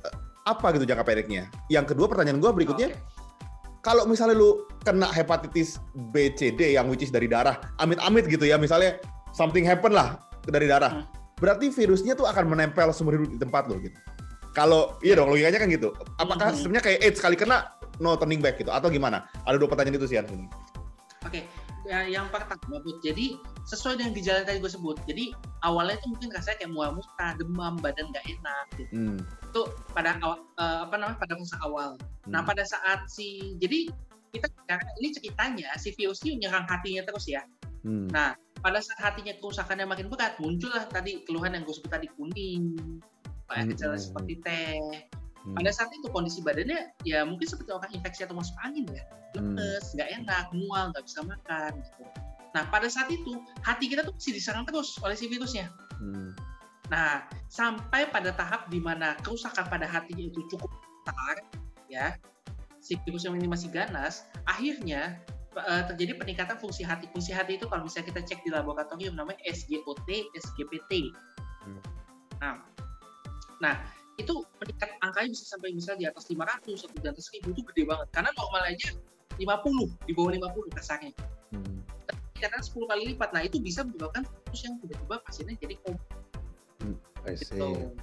eh, 0.06 0.13
apa 0.45 0.69
gitu 0.78 0.86
jangka 0.86 1.02
pendeknya? 1.02 1.50
Yang 1.67 1.97
kedua 1.97 2.06
pertanyaan 2.06 2.38
gua 2.38 2.54
berikutnya, 2.54 2.93
Oke. 2.93 3.00
kalau 3.82 4.06
misalnya 4.06 4.38
lu 4.38 4.69
kena 4.86 5.10
hepatitis 5.10 5.82
B, 6.13 6.30
C, 6.38 6.54
D 6.54 6.78
yang 6.78 6.86
which 6.88 7.02
is 7.02 7.10
dari 7.10 7.26
darah, 7.26 7.58
amit-amit 7.82 8.30
gitu 8.30 8.45
ya, 8.45 8.62
misalnya 8.62 9.02
something 9.34 9.65
happen 9.65 9.97
lah 9.97 10.21
dari 10.45 10.69
darah, 10.69 11.04
berarti 11.41 11.73
virusnya 11.73 12.13
tuh 12.13 12.30
akan 12.30 12.54
menempel 12.54 12.88
seumur 12.93 13.17
hidup 13.17 13.30
di 13.34 13.39
tempat 13.41 13.65
lo 13.67 13.82
gitu. 13.82 13.97
Kalau 14.58 14.98
iya 15.06 15.13
dong 15.13 15.30
logikanya 15.30 15.62
kan 15.62 15.70
gitu. 15.70 15.93
Apakah 16.17 16.50
Hmm. 16.50 16.56
sistemnya 16.58 16.82
kayak 16.82 17.06
AIDS 17.06 17.22
sekali 17.22 17.38
kena 17.38 17.78
no 18.02 18.17
turning 18.17 18.41
back 18.41 18.58
gitu 18.58 18.74
atau 18.74 18.89
gimana? 18.89 19.30
Ada 19.46 19.62
dua 19.62 19.70
pertanyaan 19.70 20.02
itu 20.02 20.10
sih. 20.10 20.17
Oke, 21.26 21.43
ya, 21.86 22.08
yang 22.08 22.26
pertama, 22.34 22.82
Bud. 22.82 23.04
Jadi 23.06 23.38
sesuai 23.67 24.00
dengan 24.00 24.15
gejala 24.15 24.41
yang 24.41 24.48
tadi 24.48 24.60
gue 24.63 24.72
sebut. 24.72 24.98
Jadi 25.06 25.36
awalnya 25.62 26.00
itu 26.00 26.08
mungkin 26.10 26.34
rasanya 26.34 26.58
kayak 26.63 26.72
mual 26.72 26.91
muntah, 26.98 27.32
demam, 27.38 27.78
badan 27.78 28.10
nggak 28.10 28.26
enak. 28.26 28.65
Gitu. 28.80 28.91
Hmm. 28.96 29.17
Itu 29.52 29.62
pada 29.93 30.17
awal, 30.24 30.39
eh, 30.58 30.78
apa 30.88 30.96
namanya 30.98 31.20
pada 31.20 31.34
fase 31.38 31.58
awal. 31.62 31.89
Nah 32.32 32.41
Hmm. 32.41 32.50
pada 32.50 32.63
saat 32.65 33.06
si, 33.12 33.60
jadi 33.62 33.91
kita 34.34 34.48
bicara 34.50 34.84
ini 35.04 35.10
ceritanya 35.13 35.70
si 35.78 35.91
virus 35.93 36.24
ini 36.24 36.41
menyerang 36.41 36.65
hatinya 36.65 37.04
terus 37.06 37.28
ya. 37.28 37.43
Hmm. 37.84 38.08
Nah 38.10 38.34
pada 38.63 38.80
saat 38.80 39.00
hatinya 39.04 39.36
kerusakannya 39.38 39.86
makin 39.86 40.08
berat, 40.08 40.39
muncullah 40.39 40.88
tadi 40.88 41.28
keluhan 41.28 41.54
yang 41.54 41.67
gue 41.67 41.76
sebut 41.76 41.91
tadi 41.91 42.08
kuning, 42.15 42.74
gejala 43.55 43.95
hmm, 43.95 44.03
seperti 44.03 44.33
teh. 44.43 44.79
Hmm. 45.47 45.55
Pada 45.55 45.71
saat 45.71 45.91
itu 45.95 46.07
kondisi 46.12 46.43
badannya 46.43 46.91
ya 47.07 47.23
mungkin 47.23 47.47
seperti 47.47 47.71
orang 47.71 47.91
infeksi 47.95 48.27
atau 48.27 48.36
masuk 48.36 48.55
angin 48.60 48.83
ya, 48.91 49.03
lemes, 49.39 49.95
nggak 49.95 50.10
enak, 50.23 50.45
mual, 50.51 50.91
nggak 50.91 51.05
bisa 51.07 51.23
makan. 51.23 51.71
Gitu. 51.79 52.03
Nah 52.51 52.63
pada 52.67 52.88
saat 52.91 53.07
itu 53.07 53.39
hati 53.63 53.88
kita 53.88 54.03
tuh 54.03 54.12
masih 54.15 54.36
diserang 54.36 54.67
terus 54.67 54.99
oleh 54.99 55.15
si 55.15 55.31
virusnya. 55.31 55.71
Hmm. 55.95 56.36
Nah 56.91 57.23
sampai 57.47 58.12
pada 58.12 58.36
tahap 58.36 58.67
di 58.67 58.83
mana 58.83 59.15
kerusakan 59.23 59.71
pada 59.71 59.88
hatinya 59.88 60.27
itu 60.27 60.43
cukup 60.51 60.67
besar, 61.07 61.39
ya 61.88 62.19
si 62.88 62.95
virus 63.03 63.27
yang 63.27 63.36
ini 63.36 63.51
masih 63.51 63.67
ganas, 63.67 64.23
akhirnya 64.47 65.19
eh, 65.55 65.83
terjadi 65.91 66.15
peningkatan 66.15 66.55
fungsi 66.55 66.88
hati. 66.88 67.12
Fungsi 67.12 67.36
hati 67.36 67.60
itu 67.60 67.67
kalau 67.67 67.83
misalnya 67.83 68.15
kita 68.15 68.21
cek 68.23 68.39
di 68.47 68.51
laboratorium 68.55 69.19
namanya 69.19 69.39
SGOT, 69.47 70.31
SGPT. 70.36 71.12
Hmm. 71.67 71.79
Nah, 72.39 72.53
nah 73.63 73.76
itu 74.17 74.34
meningkat 74.58 74.89
angkanya 75.06 75.30
bisa 75.30 75.46
sampai 75.46 75.70
misalnya 75.78 76.00
di 76.02 76.08
atas 76.10 76.26
500 76.26 76.89
atau 76.89 76.98
di 76.98 77.08
atas 77.08 77.26
1000 77.30 77.54
itu 77.54 77.62
gede 77.74 77.84
banget. 77.86 78.08
Karena 78.10 78.30
normal 78.34 78.62
aja 78.65 78.89
50, 79.38 80.10
di 80.10 80.12
bawah 80.17 80.32
50 80.34 80.74
kasarnya. 80.74 81.13
Hmm. 81.54 81.86
Karena 82.41 82.58
10 82.58 82.89
kali 82.89 83.02
lipat. 83.13 83.30
Nah, 83.38 83.46
itu 83.46 83.62
bisa 83.62 83.86
menyebabkan 83.86 84.26
virus 84.26 84.62
yang 84.65 84.82
tiba-tiba 84.82 85.15
pasiennya 85.22 85.56
jadi 85.62 85.76
koma 85.86 86.02
I 87.28 87.36
see. 87.38 87.54
gitu. 87.54 87.93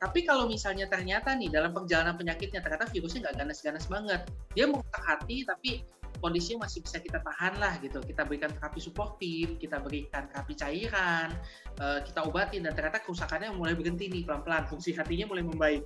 Tapi 0.00 0.20
kalau 0.28 0.44
misalnya 0.50 0.84
ternyata 0.90 1.32
nih 1.32 1.48
dalam 1.48 1.72
perjalanan 1.72 2.18
penyakitnya 2.18 2.60
ternyata 2.60 2.90
virusnya 2.92 3.30
nggak 3.30 3.36
ganas-ganas 3.40 3.86
banget, 3.88 4.20
dia 4.52 4.68
merusak 4.68 5.00
hati 5.00 5.48
tapi 5.48 5.80
kondisinya 6.24 6.64
masih 6.64 6.80
bisa 6.80 6.96
kita 7.04 7.20
tahan 7.20 7.60
lah 7.60 7.76
gitu. 7.84 8.00
Kita 8.00 8.24
berikan 8.24 8.48
terapi 8.48 8.80
suportif, 8.80 9.60
kita 9.60 9.84
berikan 9.84 10.24
terapi 10.32 10.56
cairan, 10.56 11.36
uh, 11.84 12.00
kita 12.00 12.24
obatin 12.24 12.64
dan 12.64 12.72
ternyata 12.72 13.04
kerusakannya 13.04 13.52
mulai 13.52 13.76
berhenti 13.76 14.08
nih 14.08 14.24
pelan-pelan, 14.24 14.64
fungsi 14.64 14.96
hatinya 14.96 15.28
mulai 15.28 15.44
membaik. 15.44 15.84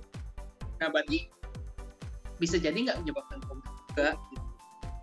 Nah 0.79 0.87
berarti 0.87 1.27
bisa 2.39 2.55
jadi 2.55 2.79
nggak 2.79 3.03
menyebabkan 3.03 3.43
koma 3.43 3.67
juga. 3.91 4.15
Gitu. 4.31 4.47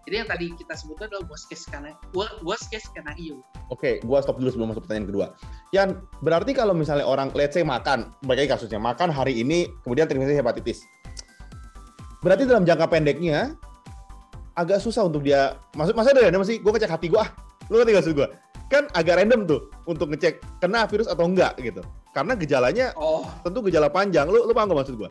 Jadi 0.07 0.15
yang 0.23 0.31
tadi 0.31 0.47
kita 0.55 0.75
sebutkan 0.79 1.11
adalah 1.11 1.27
worst 1.27 1.51
case 1.51 1.67
scenario. 1.67 1.99
Worst 2.47 2.71
case 2.71 2.87
scenario. 2.89 3.43
Oke, 3.75 3.99
gua 4.07 4.23
stop 4.23 4.39
dulu 4.39 4.55
sebelum 4.55 4.71
masuk 4.71 4.87
pertanyaan 4.87 5.11
kedua. 5.11 5.27
Yan, 5.75 5.99
berarti 6.23 6.55
kalau 6.55 6.79
misalnya 6.79 7.03
orang, 7.03 7.35
let's 7.35 7.59
say 7.59 7.67
makan, 7.67 8.15
bagai 8.23 8.47
kasusnya, 8.47 8.79
makan 8.79 9.11
hari 9.11 9.43
ini, 9.43 9.67
kemudian 9.83 10.07
terinfeksi 10.07 10.39
hepatitis. 10.39 10.79
Berarti 12.23 12.47
dalam 12.47 12.63
jangka 12.63 12.87
pendeknya, 12.87 13.59
agak 14.57 14.81
susah 14.81 15.05
untuk 15.05 15.21
dia 15.23 15.55
masuk 15.77 15.93
masa 15.93 16.17
ada 16.17 16.33
masih 16.33 16.59
gue 16.59 16.73
ngecek 16.73 16.91
hati 16.91 17.07
gue 17.13 17.21
ah 17.21 17.31
lu 17.69 17.79
ngerti 17.79 17.93
gak 17.93 18.01
maksud 18.03 18.15
gue 18.17 18.29
kan 18.67 18.85
agak 18.99 19.23
random 19.23 19.47
tuh 19.47 19.61
untuk 19.87 20.11
ngecek 20.11 20.43
kena 20.59 20.91
virus 20.91 21.07
atau 21.07 21.31
enggak 21.31 21.55
gitu. 21.63 21.85
Karena 22.11 22.33
gejalanya 22.33 22.97
oh. 22.97 23.29
tentu 23.45 23.63
gejala 23.69 23.93
panjang 23.93 24.27
lu 24.27 24.43
lu 24.43 24.53
paham 24.57 24.73
gak 24.73 24.81
maksud 24.83 24.97
gue 24.99 25.11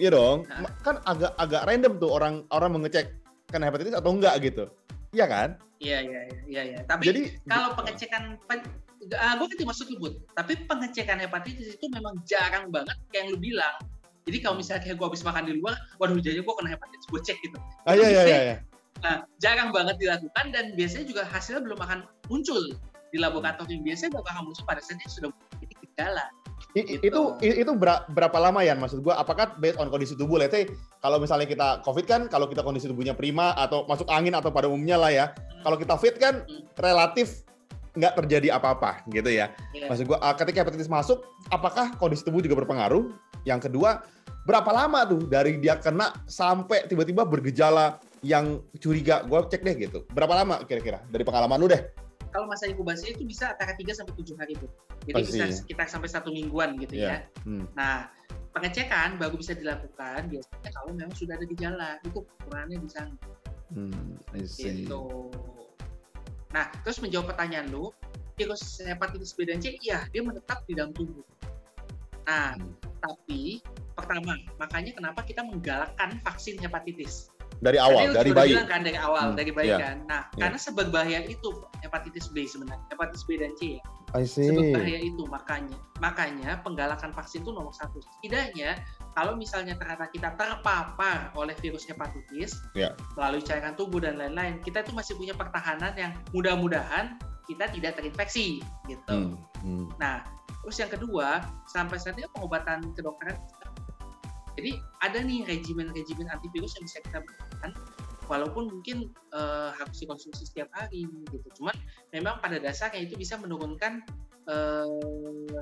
iya 0.00 0.10
dong. 0.10 0.48
Nah. 0.48 0.72
kan 0.80 0.96
agak 1.04 1.32
agak 1.36 1.62
random 1.68 1.92
tuh 2.00 2.10
orang 2.10 2.42
orang 2.50 2.74
mengecek 2.74 3.12
kena 3.52 3.68
hepatitis 3.68 3.94
atau 3.94 4.10
enggak 4.10 4.34
gitu. 4.40 4.64
Iya 5.12 5.26
kan? 5.28 5.48
Iya 5.78 5.98
iya 6.00 6.20
iya 6.48 6.62
iya. 6.72 6.78
Tapi 6.88 7.04
Jadi, 7.04 7.22
kalau 7.44 7.76
pengecekan 7.76 8.40
pen, 8.48 8.64
uh, 9.12 9.18
ah, 9.20 9.32
gue 9.36 9.46
ngerti 9.52 9.64
maksud 9.68 9.86
lu 9.92 9.96
bud. 10.00 10.14
Tapi 10.32 10.64
pengecekan 10.64 11.20
hepatitis 11.20 11.76
itu 11.76 11.86
memang 11.92 12.16
jarang 12.24 12.72
banget 12.72 12.96
kayak 13.12 13.20
yang 13.20 13.28
lu 13.36 13.38
bilang 13.38 13.74
jadi 14.22 14.38
kalau 14.38 14.54
misalnya 14.58 14.82
kayak 14.86 14.96
gue 15.02 15.06
habis 15.06 15.22
makan 15.26 15.42
di 15.50 15.54
luar, 15.58 15.74
waduh 15.98 16.18
jadinya 16.22 16.46
gue 16.46 16.54
kena 16.54 16.70
hepatitis, 16.78 17.06
gue 17.10 17.20
cek 17.26 17.38
gitu. 17.42 17.58
Ah, 17.86 17.94
iya, 17.98 18.08
iya, 18.08 18.22
iya, 18.22 18.40
iya. 18.42 18.56
Nah, 19.02 19.26
jarang 19.42 19.74
banget 19.74 19.98
dilakukan 19.98 20.54
dan 20.54 20.64
biasanya 20.78 21.04
juga 21.10 21.22
hasilnya 21.26 21.62
belum 21.66 21.80
akan 21.82 21.98
muncul 22.30 22.70
di 23.10 23.18
laboratorium. 23.18 23.82
Biasanya 23.82 24.14
nggak 24.14 24.24
akan 24.30 24.44
muncul 24.46 24.62
pada 24.62 24.78
saat 24.78 25.02
sudah 25.10 25.34
memiliki 25.34 25.74
gejala. 25.82 26.24
Gitu. 26.72 27.02
Itu 27.02 27.36
itu 27.42 27.72
berapa 28.08 28.38
lama 28.38 28.62
ya 28.62 28.78
maksud 28.78 29.02
gue? 29.02 29.10
Apakah 29.10 29.58
based 29.58 29.76
on 29.82 29.90
kondisi 29.90 30.14
tubuh? 30.14 30.38
Let's 30.38 30.54
say 30.54 30.70
kalau 31.02 31.18
misalnya 31.18 31.50
kita 31.50 31.82
COVID 31.82 32.06
kan, 32.06 32.20
kalau 32.30 32.46
kita 32.46 32.62
kondisi 32.62 32.86
tubuhnya 32.86 33.18
prima 33.18 33.52
atau 33.58 33.82
masuk 33.90 34.06
angin 34.06 34.38
atau 34.38 34.54
pada 34.54 34.70
umumnya 34.70 34.96
lah 34.96 35.10
ya. 35.10 35.26
Hmm. 35.34 35.66
Kalau 35.66 35.76
kita 35.76 35.94
fit 35.98 36.16
kan 36.16 36.46
hmm. 36.46 36.78
relatif 36.78 37.42
nggak 37.92 38.24
terjadi 38.24 38.56
apa-apa 38.56 39.04
gitu 39.12 39.28
ya. 39.28 39.52
Yeah. 39.76 39.92
Maksud 39.92 40.08
gue, 40.08 40.18
ah, 40.18 40.32
ketika 40.32 40.64
hepatitis 40.64 40.88
masuk, 40.88 41.24
apakah 41.52 41.92
kondisi 42.00 42.24
tubuh 42.24 42.40
juga 42.40 42.56
berpengaruh? 42.64 43.12
Yang 43.44 43.68
kedua, 43.68 44.00
berapa 44.48 44.70
lama 44.72 45.04
tuh 45.04 45.28
dari 45.28 45.60
dia 45.60 45.76
kena 45.76 46.16
sampai 46.24 46.88
tiba-tiba 46.88 47.28
bergejala 47.28 48.00
yang 48.24 48.64
curiga? 48.80 49.20
Gue 49.28 49.44
cek 49.44 49.60
deh 49.60 49.76
gitu. 49.76 50.08
Berapa 50.16 50.40
lama 50.40 50.64
kira-kira 50.64 51.04
dari 51.12 51.24
pengalaman 51.26 51.60
lu 51.60 51.68
deh? 51.68 51.82
Kalau 52.32 52.48
masa 52.48 52.64
inkubasi 52.64 53.12
itu 53.12 53.28
bisa 53.28 53.52
antara 53.52 53.76
3 53.76 53.92
sampai 53.92 54.16
7 54.16 54.40
hari 54.40 54.56
tuh. 54.56 54.70
Jadi 55.04 55.20
Pasti. 55.20 55.36
bisa 55.36 55.44
sekitar 55.52 55.86
sampai 55.92 56.08
satu 56.08 56.32
mingguan 56.32 56.80
gitu 56.80 56.96
yeah. 56.96 57.28
ya. 57.28 57.44
Hmm. 57.44 57.68
Nah, 57.76 58.08
pengecekan 58.56 59.20
baru 59.20 59.36
bisa 59.36 59.52
dilakukan 59.52 60.32
biasanya 60.32 60.70
kalau 60.72 60.96
memang 60.96 61.12
sudah 61.12 61.36
ada 61.36 61.44
gejala. 61.44 61.90
Itu 62.00 62.24
ukurannya 62.24 62.80
di 62.80 62.88
sana. 62.88 63.12
Hmm, 63.72 64.16
gitu. 64.32 65.28
Nah, 66.52 66.68
terus 66.84 67.00
menjawab 67.00 67.32
pertanyaan 67.32 67.72
lu, 67.72 67.90
virus 68.36 68.80
hepatitis 68.80 69.32
B 69.36 69.48
dan 69.48 69.60
C, 69.60 69.76
iya 69.84 70.04
dia 70.12 70.22
menetap 70.24 70.64
di 70.68 70.76
dalam 70.76 70.92
tubuh. 70.92 71.24
Nah, 72.28 72.54
hmm. 72.54 72.72
tapi 73.02 73.60
pertama, 73.92 74.38
makanya 74.56 74.92
kenapa 74.96 75.20
kita 75.26 75.42
menggalakkan 75.44 76.20
vaksin 76.24 76.56
hepatitis? 76.60 77.28
Dari 77.62 77.78
awal, 77.78 78.10
Tadi 78.10 78.18
dari 78.18 78.30
bayi. 78.34 78.54
kan 78.66 78.82
dari 78.82 78.98
awal, 78.98 79.32
hmm. 79.32 79.38
dari 79.38 79.52
bayi 79.54 79.70
yeah. 79.70 79.80
kan. 79.80 79.96
Nah, 80.10 80.22
yeah. 80.34 80.40
karena 80.46 80.58
seberbahaya 80.58 81.20
itu 81.30 81.62
hepatitis 81.84 82.26
B 82.34 82.42
sebenarnya, 82.42 82.82
hepatitis 82.90 83.22
B 83.28 83.38
dan 83.38 83.54
C 83.54 83.78
ya. 83.78 83.82
I 84.12 84.26
see. 84.26 84.50
Seberbahaya 84.50 84.98
itu 84.98 85.22
makanya, 85.30 85.78
makanya 86.02 86.58
penggalakan 86.66 87.14
vaksin 87.14 87.46
itu 87.46 87.54
nomor 87.54 87.72
satu. 87.72 88.02
Setidaknya 88.18 88.76
kalau 89.12 89.36
misalnya 89.36 89.76
ternyata 89.76 90.08
kita 90.08 90.32
terpapar 90.40 91.32
oleh 91.36 91.52
virus 91.60 91.84
hepatitis 91.84 92.56
yeah. 92.72 92.96
melalui 93.16 93.44
cairan 93.44 93.76
tubuh 93.76 94.00
dan 94.00 94.16
lain-lain, 94.16 94.60
kita 94.64 94.80
itu 94.80 94.92
masih 94.96 95.14
punya 95.20 95.36
pertahanan 95.36 95.92
yang 95.96 96.12
mudah-mudahan 96.32 97.20
kita 97.44 97.68
tidak 97.74 98.00
terinfeksi 98.00 98.64
gitu. 98.88 99.36
Hmm. 99.36 99.36
Hmm. 99.60 99.86
Nah, 100.00 100.24
terus 100.64 100.76
yang 100.80 100.88
kedua, 100.88 101.44
sampai 101.68 102.00
saat 102.00 102.16
ini 102.16 102.28
pengobatan 102.32 102.94
kedokteran 102.96 103.36
jadi 104.56 104.76
ada 105.00 105.18
nih 105.24 105.48
regimen-regimen 105.48 106.28
antivirus 106.28 106.76
yang 106.76 106.84
bisa 106.84 106.98
kita 107.08 107.18
berikan 107.24 107.70
walaupun 108.28 108.68
mungkin 108.68 109.10
uh, 109.32 109.72
harus 109.76 109.96
dikonsumsi 110.00 110.44
setiap 110.48 110.68
hari 110.76 111.08
gitu. 111.32 111.48
Cuman 111.60 111.76
memang 112.12 112.38
pada 112.40 112.60
dasarnya 112.60 113.04
itu 113.04 113.16
bisa 113.16 113.36
menurunkan 113.40 114.04
uh, 114.48 114.88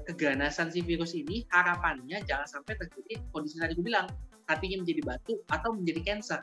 keganasan 0.09 0.71
si 0.73 0.81
virus 0.85 1.13
ini. 1.17 1.45
Harapannya 1.51 2.23
jangan 2.25 2.47
sampai 2.49 2.77
terjadi 2.79 3.21
kondisi 3.35 3.61
tadi 3.61 3.77
gue 3.77 3.85
bilang 3.85 4.07
hatinya 4.49 4.83
menjadi 4.83 5.03
batu 5.07 5.35
atau 5.51 5.71
menjadi 5.75 6.01
cancer. 6.15 6.41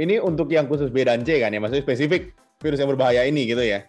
Ini 0.00 0.22
untuk 0.22 0.48
yang 0.48 0.64
khusus 0.70 0.88
B 0.88 1.04
dan 1.04 1.26
C 1.26 1.42
kan 1.44 1.52
ya, 1.52 1.60
maksudnya 1.60 1.84
spesifik 1.84 2.32
virus 2.60 2.80
yang 2.80 2.88
berbahaya 2.88 3.24
ini 3.28 3.48
gitu 3.48 3.60
ya? 3.60 3.84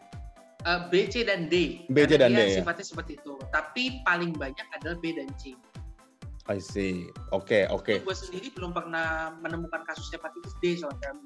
Uh, 0.61 0.85
B, 0.93 1.09
C, 1.09 1.25
dan 1.25 1.49
D. 1.49 1.87
B, 1.89 2.05
C, 2.05 2.21
dan 2.21 2.37
D. 2.37 2.37
Ya? 2.37 2.61
Sifatnya 2.61 2.85
ya? 2.85 2.89
seperti 2.93 3.11
itu. 3.17 3.33
Tapi 3.49 4.05
paling 4.05 4.29
banyak 4.37 4.67
adalah 4.77 4.93
B 5.01 5.17
dan 5.17 5.25
C. 5.33 5.57
I 6.49 6.57
see. 6.61 7.09
Oke, 7.33 7.63
okay, 7.65 7.71
oke. 7.71 7.85
Okay. 7.85 7.97
Gue 8.05 8.17
sendiri 8.17 8.53
belum 8.53 8.73
pernah 8.73 9.33
menemukan 9.41 9.81
kasus 9.85 10.09
hepatitis 10.13 10.53
D 10.61 10.77
soalnya 10.77 11.17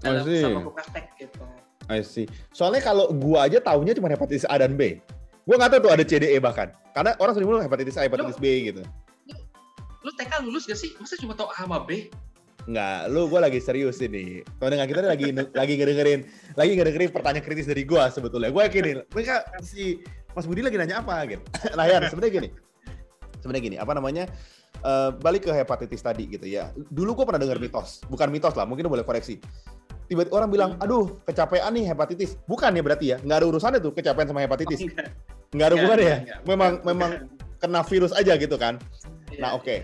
dalam 0.00 0.24
sama 0.26 0.58
gue 0.64 0.74
praktek 0.74 1.04
gitu. 1.18 1.42
I 1.90 2.02
see. 2.06 2.26
Soalnya 2.54 2.82
kalau 2.82 3.10
gue 3.10 3.38
aja 3.38 3.58
tahunya 3.58 3.98
cuma 3.98 4.06
hepatitis 4.10 4.46
A 4.46 4.58
dan 4.58 4.78
B. 4.78 5.02
Gue 5.50 5.58
nggak 5.58 5.70
tahu 5.74 5.80
tuh 5.82 5.92
ada 5.98 6.04
CDE 6.06 6.38
bahkan. 6.38 6.70
Karena 6.94 7.18
orang 7.18 7.34
sering 7.34 7.50
bilang 7.50 7.66
hepatitis 7.66 7.98
A, 7.98 8.06
hepatitis 8.06 8.38
lu, 8.38 8.42
B 8.46 8.70
gitu. 8.70 8.86
Lu, 9.26 9.34
lu 10.06 10.10
TK 10.14 10.46
lulus 10.46 10.70
gak 10.70 10.78
sih? 10.78 10.94
Masa 11.02 11.18
cuma 11.18 11.34
tahu 11.34 11.50
A 11.50 11.66
sama 11.66 11.82
B? 11.82 12.06
Enggak, 12.70 13.10
lu 13.10 13.26
gue 13.26 13.40
lagi 13.42 13.58
serius 13.58 13.98
ini. 13.98 14.46
Teman 14.62 14.78
dengan 14.78 14.86
kita 14.86 15.02
lagi 15.02 15.26
lagi 15.34 15.72
ngedengerin 15.74 16.20
lagi 16.54 16.72
ngedengerin 16.78 17.10
pertanyaan 17.10 17.42
kritis 17.42 17.66
dari 17.66 17.82
gue 17.82 18.02
sebetulnya. 18.14 18.54
Gue 18.54 18.62
yakin 18.62 18.82
nih, 18.86 18.94
mereka 19.10 19.42
si 19.58 19.98
Mas 20.38 20.46
Budi 20.46 20.62
lagi 20.62 20.78
nanya 20.78 21.02
apa 21.02 21.26
gitu. 21.26 21.42
Nah 21.74 21.82
ya, 21.90 21.98
sebenarnya 22.06 22.46
gini 22.46 22.50
sebenarnya 23.40 23.64
gini 23.64 23.76
apa 23.80 23.92
namanya 23.96 24.24
uh, 24.84 25.10
balik 25.16 25.48
ke 25.48 25.52
hepatitis 25.52 26.04
tadi 26.04 26.28
gitu 26.28 26.46
ya 26.46 26.70
dulu 26.92 27.16
gue 27.16 27.24
pernah 27.26 27.40
dengar 27.40 27.58
mitos 27.58 28.04
bukan 28.06 28.28
mitos 28.28 28.54
lah 28.54 28.68
mungkin 28.68 28.86
boleh 28.86 29.02
koreksi 29.02 29.40
tiba-tiba 30.10 30.34
orang 30.34 30.50
bilang 30.50 30.70
aduh 30.82 31.06
kecapean 31.22 31.70
nih 31.70 31.86
hepatitis. 31.86 32.34
Bukan 32.50 32.74
ya 32.74 32.82
berarti 32.82 33.06
ya? 33.14 33.16
Nggak 33.22 33.38
ada 33.38 33.46
urusannya 33.46 33.78
tuh 33.78 33.94
kecapean 33.94 34.26
sama 34.26 34.42
hepatitis. 34.42 34.82
Oh, 34.82 34.90
nggak 35.54 35.66
ada 35.70 35.74
hubungannya 35.78 36.06
ya? 36.06 36.16
memang 36.42 36.72
memang 36.82 37.10
kena 37.62 37.86
virus 37.86 38.10
aja 38.18 38.34
gitu 38.34 38.58
kan? 38.58 38.82
Iya, 39.30 39.38
nah 39.38 39.50
oke. 39.54 39.62
Okay. 39.62 39.80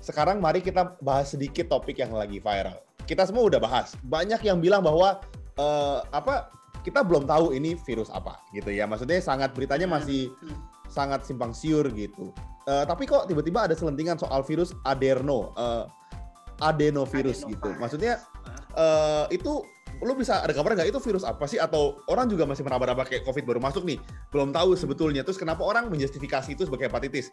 sekarang 0.00 0.40
mari 0.40 0.64
kita 0.64 0.96
bahas 1.04 1.36
sedikit 1.36 1.68
topik 1.68 2.00
yang 2.00 2.08
lagi 2.16 2.40
viral. 2.40 2.80
Kita 3.04 3.28
semua 3.28 3.52
udah 3.52 3.60
bahas. 3.60 3.92
Banyak 4.00 4.40
yang 4.40 4.56
bilang 4.56 4.80
bahwa 4.80 5.20
uh, 5.60 6.00
apa 6.08 6.48
kita 6.80 7.04
belum 7.04 7.28
tahu 7.28 7.52
ini 7.52 7.76
virus 7.84 8.08
apa 8.08 8.40
gitu 8.56 8.72
ya. 8.72 8.88
Maksudnya 8.88 9.20
sangat 9.20 9.52
beritanya 9.52 9.84
masih 9.84 10.32
hmm. 10.40 10.56
sangat 10.88 11.28
simpang 11.28 11.52
siur 11.52 11.84
gitu. 11.92 12.32
Uh, 12.64 12.88
tapi 12.88 13.04
kok 13.04 13.28
tiba-tiba 13.28 13.68
ada 13.68 13.76
selentingan 13.76 14.16
soal 14.16 14.40
virus 14.40 14.72
aderno, 14.88 15.52
uh, 15.52 15.84
adenovirus 16.60 17.42
gitu. 17.48 17.72
Maksudnya 17.80 18.20
uh, 18.76 19.26
itu 19.32 19.64
lu 20.00 20.16
bisa 20.16 20.40
ada 20.40 20.52
kabar 20.56 20.72
nggak? 20.72 20.88
Itu 20.88 21.00
virus 21.00 21.24
apa 21.24 21.44
sih? 21.44 21.60
Atau 21.60 22.00
orang 22.08 22.28
juga 22.28 22.48
masih 22.48 22.64
meraba-raba 22.64 23.04
kayak 23.04 23.24
covid 23.28 23.44
baru 23.44 23.60
masuk 23.60 23.84
nih? 23.84 24.00
Belum 24.32 24.52
tahu 24.52 24.72
sebetulnya. 24.76 25.20
Terus 25.24 25.36
kenapa 25.36 25.60
orang 25.64 25.92
menjustifikasi 25.92 26.56
itu 26.56 26.64
sebagai 26.64 26.88
hepatitis? 26.88 27.28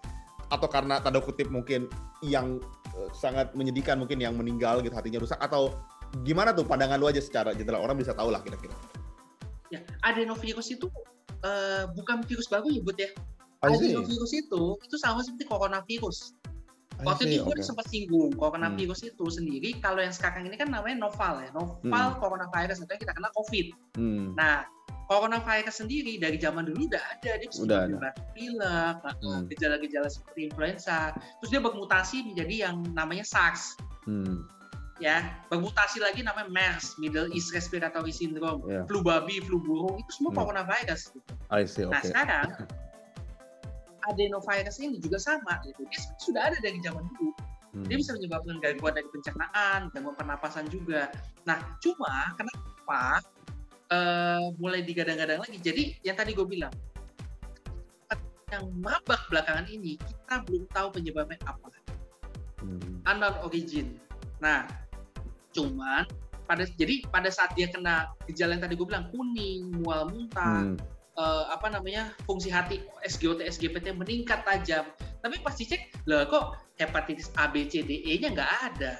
Atau 0.47 0.67
karena 0.71 0.99
tanda 1.03 1.19
kutip 1.19 1.51
mungkin 1.51 1.91
yang 2.23 2.59
uh, 2.95 3.09
sangat 3.15 3.51
menyedihkan 3.55 3.99
mungkin 3.99 4.19
yang 4.19 4.35
meninggal 4.35 4.83
gitu 4.83 4.95
hatinya 4.95 5.23
rusak? 5.23 5.39
Atau 5.39 5.75
gimana 6.23 6.51
tuh 6.55 6.67
pandangan 6.67 6.99
lu 6.99 7.07
aja 7.07 7.23
secara 7.23 7.55
general? 7.55 7.83
Orang 7.83 7.95
bisa 7.99 8.11
tahu 8.11 8.31
lah 8.31 8.43
kira-kira. 8.43 8.75
Ya 9.67 9.83
adenovirus 10.03 10.71
itu 10.71 10.87
uh, 11.43 11.91
bukan 11.95 12.23
virus 12.23 12.47
baru 12.47 12.67
ya 12.71 12.79
buat 12.83 12.97
ya. 12.99 13.11
Adenovirus 13.63 14.31
itu 14.31 14.61
itu 14.79 14.95
sama 14.99 15.23
seperti 15.23 15.47
coronavirus. 15.47 16.35
Waktu 17.05 17.37
itu 17.37 17.45
gue 17.45 17.61
sempat 17.61 17.85
singgung 17.93 18.33
coronavirus 18.33 19.05
hmm. 19.05 19.09
itu 19.13 19.25
sendiri. 19.29 19.69
Kalau 19.77 20.01
yang 20.01 20.13
sekarang 20.13 20.49
ini 20.49 20.57
kan 20.57 20.73
namanya 20.73 21.05
novel 21.05 21.45
ya, 21.45 21.49
novel 21.53 21.85
hmm. 21.85 22.17
coronavirus 22.17 22.81
atau 22.81 22.93
yang 22.97 23.01
kita 23.05 23.13
kenal 23.13 23.31
COVID. 23.37 23.67
Hmm. 23.97 24.33
Nah, 24.33 24.65
coronavirus 25.05 25.85
sendiri 25.85 26.17
dari 26.17 26.41
zaman 26.41 26.67
dulu 26.67 26.89
udah 26.89 27.03
ada 27.13 27.31
dia 27.37 27.47
bisa 27.47 27.63
udah 27.63 27.85
pilek, 28.33 28.95
hmm. 29.21 29.45
gejala-gejala 29.53 30.09
seperti 30.09 30.49
influenza. 30.49 31.13
Terus 31.41 31.49
dia 31.53 31.61
bermutasi 31.61 32.17
menjadi 32.33 32.55
yang 32.69 32.81
namanya 32.97 33.23
SARS. 33.23 33.77
Hmm. 34.09 34.49
Ya, 34.97 35.37
bermutasi 35.53 36.01
lagi 36.01 36.25
namanya 36.25 36.49
MERS, 36.49 36.97
Middle 36.97 37.29
East 37.29 37.53
Respiratory 37.53 38.09
Syndrome, 38.09 38.65
yeah. 38.65 38.81
flu 38.89 39.05
babi, 39.05 39.37
flu 39.45 39.61
burung, 39.61 40.01
itu 40.01 40.09
semua 40.09 40.33
hmm. 40.33 40.41
coronavirus. 40.41 41.13
Gitu. 41.13 41.31
I 41.53 41.69
see, 41.69 41.85
okay. 41.85 41.93
Nah 41.93 42.01
sekarang 42.01 42.47
adenovirus 44.07 44.79
ini 44.79 44.97
juga 44.97 45.19
sama 45.19 45.59
gitu. 45.67 45.83
Dia 45.87 46.01
sudah 46.23 46.41
ada 46.51 46.57
dari 46.63 46.79
zaman 46.81 47.03
dulu. 47.15 47.31
Hmm. 47.75 47.85
Dia 47.85 47.97
bisa 47.99 48.15
menyebabkan 48.15 48.57
gangguan 48.63 48.93
dari 48.95 49.07
pencernaan, 49.11 49.91
gangguan 49.91 50.15
pernapasan 50.15 50.65
juga. 50.71 51.11
Nah, 51.43 51.59
cuma 51.83 52.33
kenapa 52.39 53.21
eh, 53.91 54.45
mulai 54.57 54.81
digadang-gadang 54.83 55.43
lagi. 55.43 55.59
Jadi 55.59 55.83
yang 56.03 56.15
tadi 56.15 56.31
gue 56.33 56.47
bilang, 56.47 56.71
yang 58.47 58.63
mabak 58.79 59.27
belakangan 59.27 59.67
ini 59.67 59.99
kita 59.99 60.39
belum 60.47 60.63
tahu 60.71 60.87
penyebabnya 60.95 61.35
apa. 61.43 61.67
Hmm. 62.63 63.03
Unknown 63.03 63.35
origin. 63.43 63.99
Nah, 64.39 64.63
cuman 65.51 66.07
pada 66.47 66.63
jadi 66.79 67.03
pada 67.11 67.27
saat 67.27 67.51
dia 67.59 67.67
kena 67.67 68.07
gejala 68.31 68.55
yang 68.55 68.63
tadi 68.63 68.79
gue 68.79 68.87
bilang 68.87 69.11
kuning, 69.11 69.83
mual 69.83 70.07
muntah, 70.07 70.63
Hmm. 70.63 70.79
Eh, 71.17 71.43
apa 71.49 71.67
namanya 71.73 72.13
fungsi 72.29 72.53
hati 72.53 72.85
SGOT 73.05 73.41
SGPT 73.41 73.91
meningkat 73.97 74.45
tajam. 74.45 74.85
Tapi 75.25 75.41
pas 75.41 75.57
dicek, 75.57 75.89
lah 76.05 76.29
kok 76.29 76.61
hepatitis 76.77 77.33
A 77.41 77.49
B 77.49 77.65
C 77.65 77.81
D 77.81 78.05
E 78.05 78.21
nya 78.21 78.29
nggak 78.31 78.51
ada. 78.71 78.93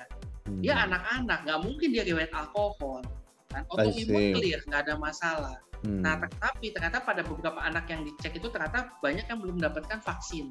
Hmm. 0.50 0.60
Dia 0.66 0.74
anak-anak, 0.90 1.46
nggak 1.46 1.60
mungkin 1.62 1.90
dia 1.94 2.04
riwayat 2.04 2.34
alkohol. 2.34 3.06
Kan 3.54 3.64
autoimun 3.70 4.34
clear, 4.36 4.60
nggak 4.66 4.90
ada 4.90 4.96
masalah. 4.98 5.58
Hmm. 5.86 6.02
Nah, 6.02 6.18
tapi 6.42 6.74
ternyata 6.74 7.06
pada 7.06 7.22
beberapa 7.22 7.62
anak 7.62 7.86
yang 7.94 8.02
dicek 8.02 8.42
itu 8.42 8.50
ternyata 8.50 8.98
banyak 9.00 9.30
yang 9.30 9.38
belum 9.38 9.62
mendapatkan 9.62 10.02
vaksin 10.02 10.50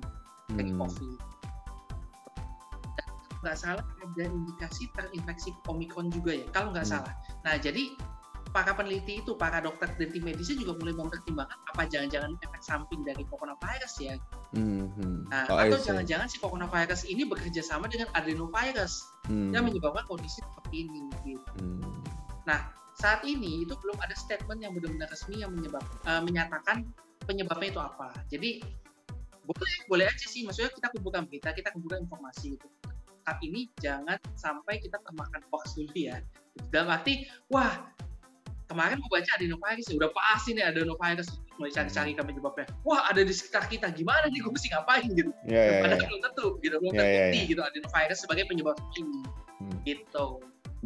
dari 0.54 0.70
Hmm. 0.70 0.86
COVID. 0.86 1.18
Nggak 3.42 3.56
salah 3.58 3.82
ada 3.82 4.24
indikasi 4.26 4.86
terinfeksi 4.94 5.50
Omikron 5.66 6.14
juga 6.14 6.30
ya, 6.34 6.46
kalau 6.54 6.70
nggak 6.70 6.86
Hmm. 6.86 6.94
salah. 7.02 7.14
Nah, 7.42 7.58
jadi 7.58 7.90
para 8.54 8.72
peneliti 8.74 9.22
itu, 9.22 9.34
para 9.34 9.58
dokter 9.58 9.90
dan 9.98 10.08
tim 10.10 10.22
medisnya 10.22 10.62
juga 10.62 10.78
mulai 10.78 10.94
mempertimbangkan 10.94 11.58
apa 11.74 11.82
jangan-jangan 11.90 12.38
efek 12.40 12.62
samping 12.62 13.00
dari 13.02 13.22
coronavirus 13.26 13.94
ya. 14.02 14.14
Hmm. 14.54 14.90
Hmm. 14.96 15.26
Nah, 15.28 15.44
Oh, 15.50 15.58
atau 15.58 15.78
jangan-jangan 15.78 16.26
si 16.30 16.36
coronavirus 16.38 17.06
ini 17.10 17.26
bekerja 17.26 17.62
sama 17.62 17.90
dengan 17.90 18.08
adenovirus 18.14 19.02
Hmm. 19.26 19.50
yang 19.50 19.66
menyebabkan 19.66 20.06
kondisi 20.06 20.38
seperti 20.38 20.86
ini. 20.86 21.02
Gitu. 21.26 21.42
Hmm. 21.58 22.06
Saat 22.96 23.28
ini 23.28 23.68
itu 23.68 23.76
belum 23.76 24.00
ada 24.00 24.16
statement 24.16 24.64
yang 24.64 24.72
benar-benar 24.72 25.12
resmi 25.12 25.44
yang 25.44 25.52
menyebab, 25.52 25.84
eh, 26.08 26.22
menyatakan 26.24 26.88
penyebabnya 27.28 27.68
itu 27.76 27.80
apa. 27.82 28.08
Jadi 28.32 28.64
boleh 29.44 29.74
boleh 29.86 30.06
aja 30.08 30.26
sih, 30.26 30.48
maksudnya 30.48 30.72
kita 30.72 30.88
kumpulkan 30.96 31.28
berita, 31.28 31.52
kita 31.52 31.76
kumpulkan 31.76 32.08
informasi 32.08 32.56
gitu. 32.56 32.66
Saat 33.28 33.38
ini 33.44 33.68
jangan 33.84 34.16
sampai 34.32 34.80
kita 34.80 34.96
termakan 35.04 35.44
hoax 35.52 35.76
dulu 35.76 35.92
ya. 35.92 36.24
Dalam 36.72 36.88
arti, 36.88 37.28
wah 37.52 37.84
kemarin 38.66 38.98
mau 38.98 39.10
baca 39.10 39.30
adenovirus, 39.38 39.86
ya 39.90 39.94
udah 39.98 40.10
pasti 40.12 40.50
nih 40.54 40.64
adenovirus 40.66 41.28
mulai 41.56 41.72
cari-cari 41.72 42.12
kan 42.12 42.24
penyebabnya. 42.26 42.66
Wah 42.82 43.08
ada 43.08 43.22
di 43.22 43.32
sekitar 43.32 43.70
kita, 43.70 43.86
gimana 43.94 44.28
nih 44.28 44.42
gue 44.42 44.52
mesti 44.52 44.68
ngapain 44.74 45.08
gitu. 45.14 45.30
Ya, 45.46 45.62
ya, 45.62 45.80
Padahal 45.82 46.00
ya. 46.02 46.06
belum 46.10 46.20
tentu, 46.20 46.46
gitu 46.60 46.74
belum 46.82 46.92
ya, 46.92 47.00
terbukti 47.00 47.38
ya. 47.38 47.50
gitu 47.50 47.60
adenovirus 47.62 48.18
sebagai 48.20 48.44
penyebab 48.50 48.76
ini. 48.98 49.20
Hmm. 49.56 49.78
Gitu. 49.86 50.26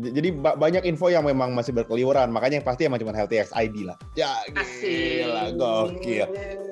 Jadi 0.00 0.32
ba- 0.32 0.54
banyak 0.54 0.86
info 0.86 1.10
yang 1.10 1.26
memang 1.26 1.50
masih 1.52 1.74
berkeliweran, 1.74 2.30
makanya 2.30 2.62
yang 2.62 2.66
pasti 2.66 2.86
emang 2.86 3.02
cuma 3.02 3.10
Healthy 3.12 3.42
ID 3.42 3.84
lah. 3.84 3.98
Ya 4.14 4.32
gila, 4.46 5.44
gokil. 5.58 6.26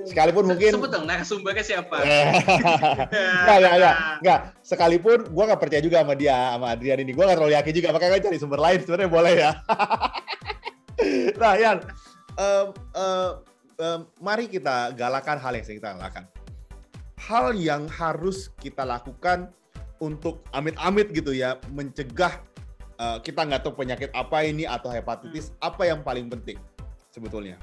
Sekalipun 0.07 0.49
mungkin 0.49 0.73
Sebut 0.79 0.89
dong 0.89 1.05
narasumbernya 1.05 1.65
siapa? 1.67 1.99
Enggak, 2.07 3.57
enggak, 3.59 3.75
enggak, 3.75 3.97
enggak. 4.23 4.41
Sekalipun 4.63 5.19
gue 5.29 5.45
nggak 5.45 5.61
percaya 5.61 5.83
juga 5.83 6.01
sama 6.01 6.15
dia, 6.15 6.57
sama 6.57 6.73
Adrian 6.73 7.03
ini. 7.03 7.13
Gue 7.13 7.27
nggak 7.27 7.37
terlalu 7.37 7.55
yakin 7.59 7.73
juga, 7.75 7.89
makanya 7.93 8.11
gue 8.17 8.23
cari 8.31 8.39
sumber 8.39 8.61
lain 8.63 8.79
sebenarnya 8.81 9.11
boleh 9.11 9.35
ya. 9.35 9.51
nah, 11.41 11.55
Yan, 11.55 11.79
em, 12.35 12.67
em, 12.75 13.31
em, 13.79 14.01
mari 14.19 14.51
kita 14.51 14.93
galakan 14.95 15.39
hal 15.39 15.53
yang 15.55 15.65
kita 15.67 15.95
galakan. 15.95 16.25
Hal 17.19 17.55
yang 17.55 17.91
harus 17.91 18.51
kita 18.63 18.87
lakukan 18.87 19.51
untuk 19.99 20.47
amit-amit 20.55 21.11
gitu 21.11 21.35
ya, 21.35 21.59
mencegah 21.75 22.39
eh, 22.99 23.19
kita 23.23 23.43
nggak 23.43 23.67
tahu 23.67 23.75
penyakit 23.75 24.11
apa 24.15 24.47
ini 24.47 24.67
atau 24.67 24.91
hepatitis, 24.91 25.51
apa 25.59 25.87
yang 25.87 26.03
paling 26.07 26.31
penting 26.31 26.59
sebetulnya? 27.11 27.59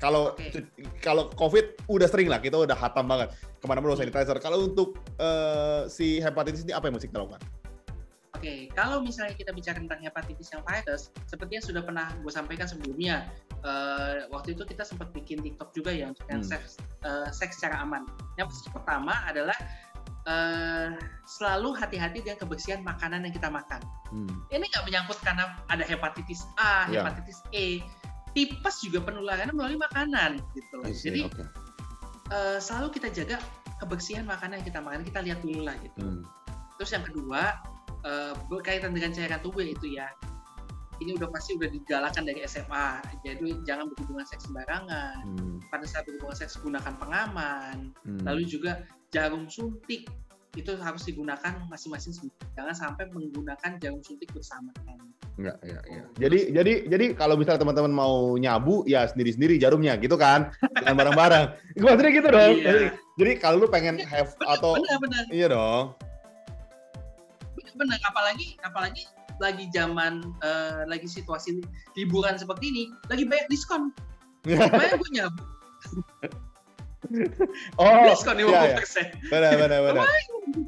Kalau 0.00 0.32
Oke. 0.32 0.64
kalau 1.04 1.28
COVID 1.36 1.86
udah 1.86 2.08
sering 2.08 2.32
lah, 2.32 2.40
kita 2.40 2.56
udah 2.56 2.72
hatam 2.72 3.04
banget 3.04 3.36
ke 3.60 3.66
mana-mana 3.68 3.92
udah 3.94 4.00
sanitizer. 4.00 4.40
Kalau 4.40 4.64
untuk 4.64 4.96
eh, 5.20 5.86
si 5.92 6.18
hepatitis 6.18 6.64
ini 6.64 6.72
apa 6.72 6.88
yang 6.88 6.96
mesti 6.98 7.06
kita 7.06 7.20
lakukan? 7.20 7.59
Oke, 8.40 8.72
kalau 8.72 9.04
misalnya 9.04 9.36
kita 9.36 9.52
bicara 9.52 9.76
tentang 9.76 10.00
hepatitis 10.00 10.48
yang 10.48 10.64
virus, 10.64 11.12
seperti 11.28 11.60
yang 11.60 11.64
sudah 11.68 11.84
pernah 11.84 12.08
gue 12.24 12.32
sampaikan 12.32 12.64
sebelumnya, 12.64 13.28
eh, 13.60 14.24
waktu 14.32 14.56
itu 14.56 14.64
kita 14.64 14.80
sempat 14.80 15.12
bikin 15.12 15.44
TikTok 15.44 15.76
juga 15.76 15.92
ya 15.92 16.08
untuk 16.08 16.24
yang 16.32 16.40
Hmm. 16.40 16.48
seks, 16.56 16.80
eh, 17.04 17.28
seks 17.28 17.60
secara 17.60 17.84
aman. 17.84 18.08
Yang 18.40 18.64
pertama 18.72 19.12
adalah 19.28 19.52
eh, 20.20 20.92
selalu 21.24 21.72
hati-hati 21.80 22.20
dengan 22.20 22.36
kebersihan 22.36 22.84
makanan 22.84 23.24
yang 23.24 23.32
kita 23.32 23.48
makan. 23.48 23.80
Hmm. 24.12 24.28
Ini 24.52 24.68
nggak 24.68 24.84
menyangkut 24.84 25.16
karena 25.24 25.56
ada 25.68 25.80
hepatitis 25.80 26.44
A, 26.60 26.84
Ya. 26.92 27.00
hepatitis 27.00 27.40
E, 27.56 27.80
tipes 28.36 28.84
juga 28.84 29.00
penularannya 29.00 29.56
melalui 29.56 29.80
makanan 29.80 30.44
gitu. 30.52 30.76
See, 30.92 31.08
Jadi 31.08 31.20
oke. 31.24 31.44
eh, 32.36 32.58
selalu 32.60 33.00
kita 33.00 33.08
jaga 33.16 33.40
kebersihan 33.80 34.28
makanan 34.28 34.60
yang 34.60 34.66
kita 34.68 34.80
makan. 34.84 35.00
Kita 35.08 35.20
lihat 35.24 35.40
dulu 35.40 35.64
lah 35.64 35.76
gitu. 35.80 35.98
Hmm. 36.04 36.22
Terus 36.76 36.90
yang 36.92 37.04
kedua 37.08 37.40
eh, 38.04 38.34
berkaitan 38.48 38.92
dengan 38.92 39.10
cairan 39.14 39.40
tubuh 39.40 39.64
itu 39.64 39.96
ya. 39.96 40.08
Ini 41.00 41.16
udah 41.16 41.32
pasti 41.32 41.56
udah 41.56 41.72
digalakan 41.72 42.28
dari 42.28 42.44
SMA. 42.44 43.00
Jadi 43.24 43.64
jangan 43.64 43.88
berhubungan 43.88 44.26
seks 44.28 44.44
sembarangan. 44.44 45.24
Hmm. 45.24 45.56
Pada 45.72 45.88
saat 45.88 46.04
berhubungan 46.04 46.36
seks 46.36 46.60
gunakan 46.60 46.92
pengaman. 47.00 47.96
Hmm. 48.04 48.20
Lalu 48.28 48.44
juga 48.44 48.84
jarum 49.08 49.48
suntik 49.48 50.04
itu 50.58 50.70
harus 50.76 51.02
digunakan 51.06 51.62
masing-masing. 51.72 52.28
Jangan 52.52 52.74
sampai 52.74 53.08
menggunakan 53.08 53.80
jarum 53.80 54.02
suntik 54.04 54.28
bersamaan. 54.34 54.98
Enggak, 55.40 55.56
ya, 55.64 55.80
ya. 55.88 56.02
Jadi 56.20 56.38
jadi 56.52 56.72
jadi 56.90 57.04
kalau 57.16 57.38
misalnya 57.38 57.64
teman-teman 57.64 57.92
mau 57.96 58.36
nyabu 58.36 58.84
ya 58.84 59.08
sendiri-sendiri 59.08 59.56
jarumnya 59.56 59.96
gitu 59.96 60.18
kan. 60.20 60.52
Jangan 60.82 60.96
bareng-bareng. 61.00 61.44
Maksudnya 61.80 62.12
gitu 62.12 62.28
dong. 62.28 62.52
Iya. 62.60 62.66
Jadi, 62.66 62.84
jadi 63.16 63.32
kalau 63.40 63.56
lu 63.64 63.68
pengen 63.70 63.96
have 64.04 64.34
atau 64.44 64.76
Benar-benar 64.76 65.24
iya 65.32 65.46
dong. 65.48 65.96
Benar 67.76 67.98
apalagi 68.06 68.56
apalagi 68.66 69.04
lagi 69.40 69.66
zaman 69.72 70.20
eh, 70.44 70.82
lagi 70.84 71.08
situasi 71.08 71.64
liburan 71.96 72.36
seperti 72.36 72.70
ini 72.70 72.84
lagi 73.08 73.24
banyak 73.24 73.46
diskon 73.48 73.90
banyak 74.44 74.96
gue 74.96 75.10
nyabu 75.16 75.42
oh, 77.80 78.04
diskon 78.06 78.36
iya, 78.38 78.76
50% 78.78 78.78
iya. 78.78 79.04
benar 79.32 79.52
benar 79.56 79.80
benar. 79.82 80.06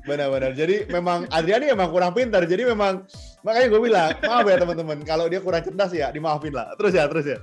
Benar 0.06 0.28
benar. 0.30 0.50
Jadi 0.54 0.86
memang 0.90 1.26
Adriani 1.30 1.70
emang 1.70 1.90
kurang 1.90 2.14
pintar. 2.14 2.46
Jadi 2.46 2.66
memang 2.66 3.02
makanya 3.42 3.66
gue 3.70 3.80
bilang, 3.82 4.10
maaf 4.22 4.46
ya 4.46 4.56
teman-teman, 4.58 4.98
kalau 5.02 5.26
dia 5.26 5.42
kurang 5.42 5.62
cerdas 5.62 5.92
ya 5.94 6.10
dimaafin 6.14 6.54
lah. 6.54 6.74
Terus 6.78 6.92
ya, 6.94 7.04
terus 7.10 7.26
ya. 7.26 7.38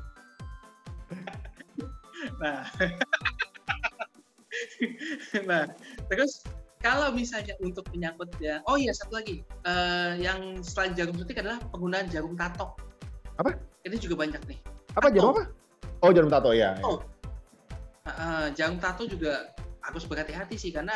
nah 2.40 2.64
nah 5.50 5.64
terus 6.12 6.44
kalau 6.80 7.12
misalnya 7.12 7.54
untuk 7.60 7.84
menyangkut 7.92 8.32
ya 8.40 8.64
oh 8.66 8.80
iya 8.80 8.96
satu 8.96 9.20
lagi 9.20 9.44
Eh, 9.68 10.12
yang 10.24 10.64
selain 10.64 10.96
jarum 10.96 11.14
suntik 11.20 11.36
adalah 11.38 11.60
penggunaan 11.76 12.08
jarum 12.08 12.34
tato 12.40 12.74
Apa? 13.36 13.60
ini 13.84 14.00
juga 14.00 14.16
banyak 14.24 14.40
nih 14.48 14.60
Apa 14.96 15.12
jarum 15.12 15.36
apa? 15.36 15.44
Oh, 16.00 16.16
jarum 16.16 16.32
tato 16.32 16.56
ya. 16.56 16.80
Oh. 16.80 17.04
Eh, 18.08 18.48
jarum 18.56 18.80
tato 18.80 19.04
juga 19.04 19.52
harus 19.84 20.08
berhati-hati 20.08 20.56
sih 20.56 20.72
karena 20.72 20.96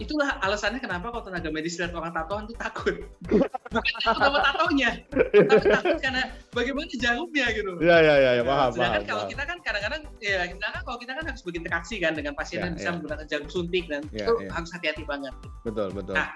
itulah 0.00 0.40
alasannya 0.40 0.80
kenapa 0.80 1.12
kalau 1.12 1.22
tenaga 1.22 1.52
medis 1.52 1.76
lihat 1.76 1.92
orang 1.92 2.08
tatoan 2.10 2.48
tuh 2.48 2.56
takut 2.56 2.96
bukan 3.28 3.92
takut 4.00 4.16
sama 4.18 4.40
tatonya 4.40 4.90
tapi 5.28 5.66
takut 5.68 5.98
karena 6.00 6.22
bagaimana 6.50 6.88
jarumnya 6.96 7.46
gitu 7.52 7.70
Iya, 7.78 7.96
iya, 8.00 8.14
iya, 8.16 8.30
ya, 8.34 8.42
Nah, 8.42 8.48
paham, 8.48 8.68
sedangkan 8.72 8.90
paham. 8.96 9.04
kalau 9.06 9.20
paham. 9.20 9.30
kita 9.30 9.42
kan 9.44 9.58
kadang-kadang 9.60 10.00
ya 10.18 10.40
sedangkan 10.48 10.82
kalau 10.82 10.98
kita 10.98 11.12
kan 11.12 11.24
harus 11.28 11.42
berinteraksi 11.44 11.94
kan 11.96 12.12
dengan 12.16 12.32
pasien 12.32 12.58
Ya, 12.58 12.64
yang 12.64 12.74
bisa 12.74 12.88
ya. 12.88 12.92
menggunakan 12.96 13.26
jarum 13.28 13.48
suntik 13.48 13.84
dan 13.86 14.02
Ya, 14.10 14.24
itu 14.24 14.32
ya. 14.40 14.50
harus 14.50 14.70
hati-hati 14.72 15.04
banget. 15.04 15.34
Betul, 15.62 15.88
betul. 15.92 16.14
Nah, 16.16 16.32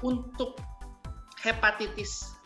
Untuk 0.00 0.56
hepatitis 1.38 2.36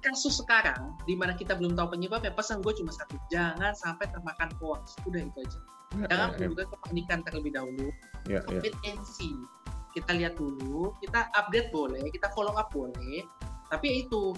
kasus 0.00 0.40
sekarang 0.40 0.96
di 1.04 1.14
mana 1.14 1.32
kita 1.32 1.54
belum 1.54 1.74
tahu 1.74 1.92
penyebabnya, 1.92 2.32
pesan 2.32 2.58
gue 2.60 2.72
cuma 2.72 2.90
satu, 2.90 3.14
jangan 3.28 3.70
sampai 3.72 4.08
termakan 4.08 4.50
hoax. 4.58 4.96
Udah 5.04 5.20
itu 5.20 5.38
aja. 5.38 5.60
Ya, 5.92 6.06
Jangan 6.08 6.26
ya, 6.26 6.34
menimbulkan 6.40 6.68
kepanikan 6.72 7.18
terlebih 7.22 7.52
dahulu. 7.52 7.86
ya, 8.24 8.40
ya. 8.44 8.58
Wait 8.58 8.74
and 8.84 9.02
see. 9.04 9.34
Kita 9.90 10.14
lihat 10.14 10.38
dulu, 10.38 10.94
kita 11.02 11.30
update 11.34 11.74
boleh, 11.74 12.02
kita 12.14 12.30
follow 12.30 12.54
up 12.54 12.70
boleh, 12.70 13.26
tapi 13.68 14.06
itu 14.06 14.34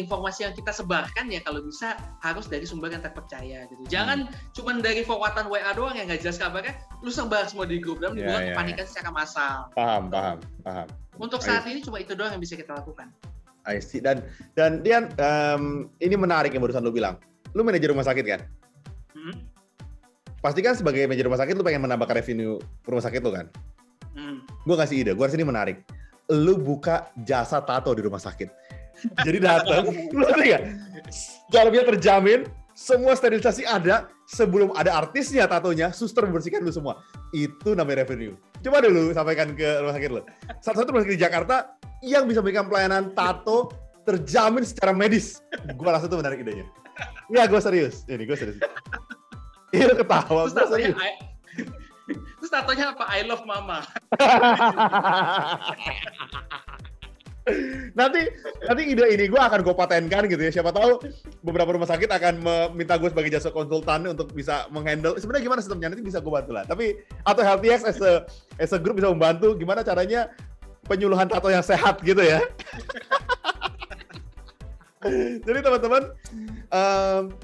informasi 0.00 0.48
yang 0.48 0.54
kita 0.56 0.72
sebarkan 0.72 1.28
ya 1.28 1.44
kalau 1.44 1.60
bisa 1.60 2.00
harus 2.24 2.48
dari 2.48 2.64
sumber 2.64 2.88
yang 2.88 3.04
terpercaya 3.04 3.68
gitu. 3.68 3.82
Jangan 3.92 4.24
Hmm. 4.24 4.32
cuman 4.56 4.80
dari 4.80 5.04
forwardan 5.04 5.52
WA 5.52 5.68
doang 5.76 5.92
yang 5.92 6.08
nggak 6.08 6.24
jelas 6.24 6.40
kabarnya, 6.40 6.72
lu 7.04 7.12
sebar 7.12 7.44
semua 7.44 7.68
di 7.68 7.76
grup 7.76 8.00
dan 8.00 8.16
Ya, 8.16 8.24
membuat 8.24 8.40
ya, 8.40 8.48
kepanikan 8.56 8.84
secara 8.88 9.10
massal. 9.12 9.68
Paham, 9.76 10.08
paham, 10.08 10.38
paham. 10.64 10.88
Untuk 11.20 11.44
saat 11.44 11.68
ini 11.68 11.84
cuma 11.84 12.00
itu 12.00 12.16
doang 12.16 12.32
yang 12.32 12.40
bisa 12.40 12.56
kita 12.56 12.72
lakukan. 12.72 13.12
I 13.68 13.78
see. 13.84 14.00
Dan 14.00 14.24
dan 14.56 14.80
Dian, 14.80 15.12
em, 15.20 15.92
ini 16.00 16.16
menarik 16.16 16.50
yang 16.56 16.64
barusan 16.64 16.82
lu 16.82 16.90
bilang. 16.90 17.20
Lu 17.52 17.60
manajer 17.60 17.92
rumah 17.92 18.02
sakit 18.02 18.24
kan? 18.24 18.40
Hmm? 19.12 19.44
Pasti 20.40 20.64
kan 20.64 20.72
sebagai 20.74 21.04
manajer 21.04 21.28
rumah 21.28 21.38
sakit 21.38 21.52
lu 21.52 21.62
pengen 21.62 21.84
menambahkan 21.84 22.16
revenue 22.16 22.56
rumah 22.88 23.04
sakit 23.04 23.20
lu 23.20 23.30
kan? 23.30 23.46
Hmm. 24.16 24.40
Gue 24.62 24.76
kasih 24.78 24.96
ide, 25.02 25.12
gue 25.14 25.26
ini 25.34 25.46
menarik. 25.46 25.82
Lu 26.30 26.54
buka 26.54 27.10
jasa 27.26 27.58
tato 27.62 27.90
di 27.92 28.02
rumah 28.06 28.22
sakit. 28.22 28.48
Jadi 29.26 29.38
datang, 29.42 29.90
lu 30.14 30.22
ngerti 30.22 30.44
nggak? 30.46 30.62
Dalamnya 31.50 31.82
terjamin, 31.94 32.40
semua 32.72 33.18
sterilisasi 33.18 33.66
ada, 33.66 34.06
sebelum 34.30 34.70
ada 34.78 34.94
artisnya 34.94 35.50
tatonya, 35.50 35.90
suster 35.90 36.22
membersihkan 36.24 36.62
lu 36.62 36.70
semua. 36.70 37.02
Itu 37.34 37.74
namanya 37.74 38.06
revenue. 38.06 38.38
Coba 38.62 38.78
dulu 38.78 39.10
sampaikan 39.10 39.58
ke 39.58 39.82
rumah 39.82 39.94
sakit 39.98 40.10
lu. 40.14 40.22
Satu-satu 40.62 40.88
rumah 40.94 41.02
sakit 41.02 41.14
di 41.18 41.22
Jakarta 41.22 41.56
yang 42.06 42.30
bisa 42.30 42.38
memberikan 42.38 42.70
pelayanan 42.70 43.10
tato 43.18 43.74
terjamin 44.06 44.62
secara 44.62 44.94
medis. 44.94 45.42
Gua 45.74 45.98
rasa 45.98 46.06
itu 46.06 46.14
menarik 46.18 46.42
idenya. 46.42 46.66
Iya, 47.32 47.48
gue 47.50 47.60
serius. 47.62 48.04
Ini 48.06 48.22
gue 48.22 48.36
serius. 48.38 48.58
Iya, 49.72 49.96
ketawa. 49.96 50.46
Tatonya, 50.52 50.68
serius. 50.68 50.96
Tatonya 52.52 52.92
apa? 52.92 53.08
I 53.08 53.24
love 53.24 53.48
mama. 53.48 53.80
nanti 57.98 58.30
nanti 58.70 58.82
ide 58.86 59.02
ini 59.18 59.26
gue 59.26 59.40
akan 59.40 59.64
gue 59.64 59.74
patenkan 59.74 60.28
gitu 60.28 60.42
ya. 60.44 60.52
Siapa 60.52 60.68
tahu 60.68 61.00
beberapa 61.40 61.72
rumah 61.72 61.88
sakit 61.88 62.12
akan 62.12 62.44
meminta 62.44 63.00
gue 63.00 63.08
sebagai 63.08 63.32
jasa 63.32 63.48
konsultan 63.48 64.04
untuk 64.12 64.36
bisa 64.36 64.68
menghandle. 64.68 65.16
Sebenarnya 65.16 65.48
gimana 65.48 65.64
sistemnya? 65.64 65.88
Nanti 65.96 66.04
bisa 66.04 66.20
gue 66.20 66.28
bantu 66.28 66.52
lah. 66.52 66.68
Tapi 66.68 67.00
atau 67.24 67.40
HealthyX 67.40 67.88
as 67.88 67.98
a 68.04 68.28
as 68.60 68.70
a 68.76 68.78
group 68.78 69.00
bisa 69.00 69.08
membantu 69.08 69.56
gimana 69.56 69.80
caranya 69.80 70.28
penyuluhan 70.84 71.32
tato 71.32 71.48
yang 71.48 71.64
sehat 71.64 72.04
gitu 72.04 72.20
ya. 72.20 72.44
Jadi 75.48 75.58
teman-teman 75.64 76.14
em, 76.68 77.34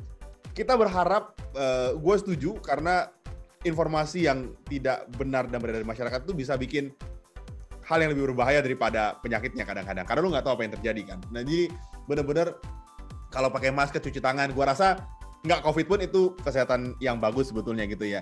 kita 0.52 0.76
berharap 0.78 1.34
gue 1.98 2.16
setuju 2.22 2.54
karena 2.62 3.10
informasi 3.66 4.30
yang 4.30 4.54
tidak 4.70 5.10
benar 5.18 5.50
dan 5.50 5.58
beredar 5.58 5.82
di 5.82 5.88
masyarakat 5.88 6.22
itu 6.22 6.34
bisa 6.34 6.54
bikin 6.54 6.94
hal 7.88 7.98
yang 8.04 8.12
lebih 8.12 8.30
berbahaya 8.30 8.60
daripada 8.60 9.16
penyakitnya 9.24 9.64
kadang-kadang. 9.64 10.04
Karena 10.04 10.20
lu 10.20 10.28
nggak 10.30 10.44
tahu 10.44 10.54
apa 10.60 10.62
yang 10.68 10.74
terjadi 10.76 11.02
kan? 11.14 11.18
Nah 11.32 11.40
jadi 11.40 11.72
bener-bener 12.04 12.54
kalau 13.32 13.48
pakai 13.48 13.72
masker 13.72 13.98
cuci 14.04 14.20
tangan 14.20 14.52
gua 14.52 14.76
rasa 14.76 15.00
nggak 15.46 15.62
covid 15.64 15.86
pun 15.86 15.98
itu 16.02 16.34
kesehatan 16.42 16.98
yang 16.98 17.16
bagus 17.22 17.48
sebetulnya 17.48 17.88
gitu 17.88 18.04
ya. 18.04 18.20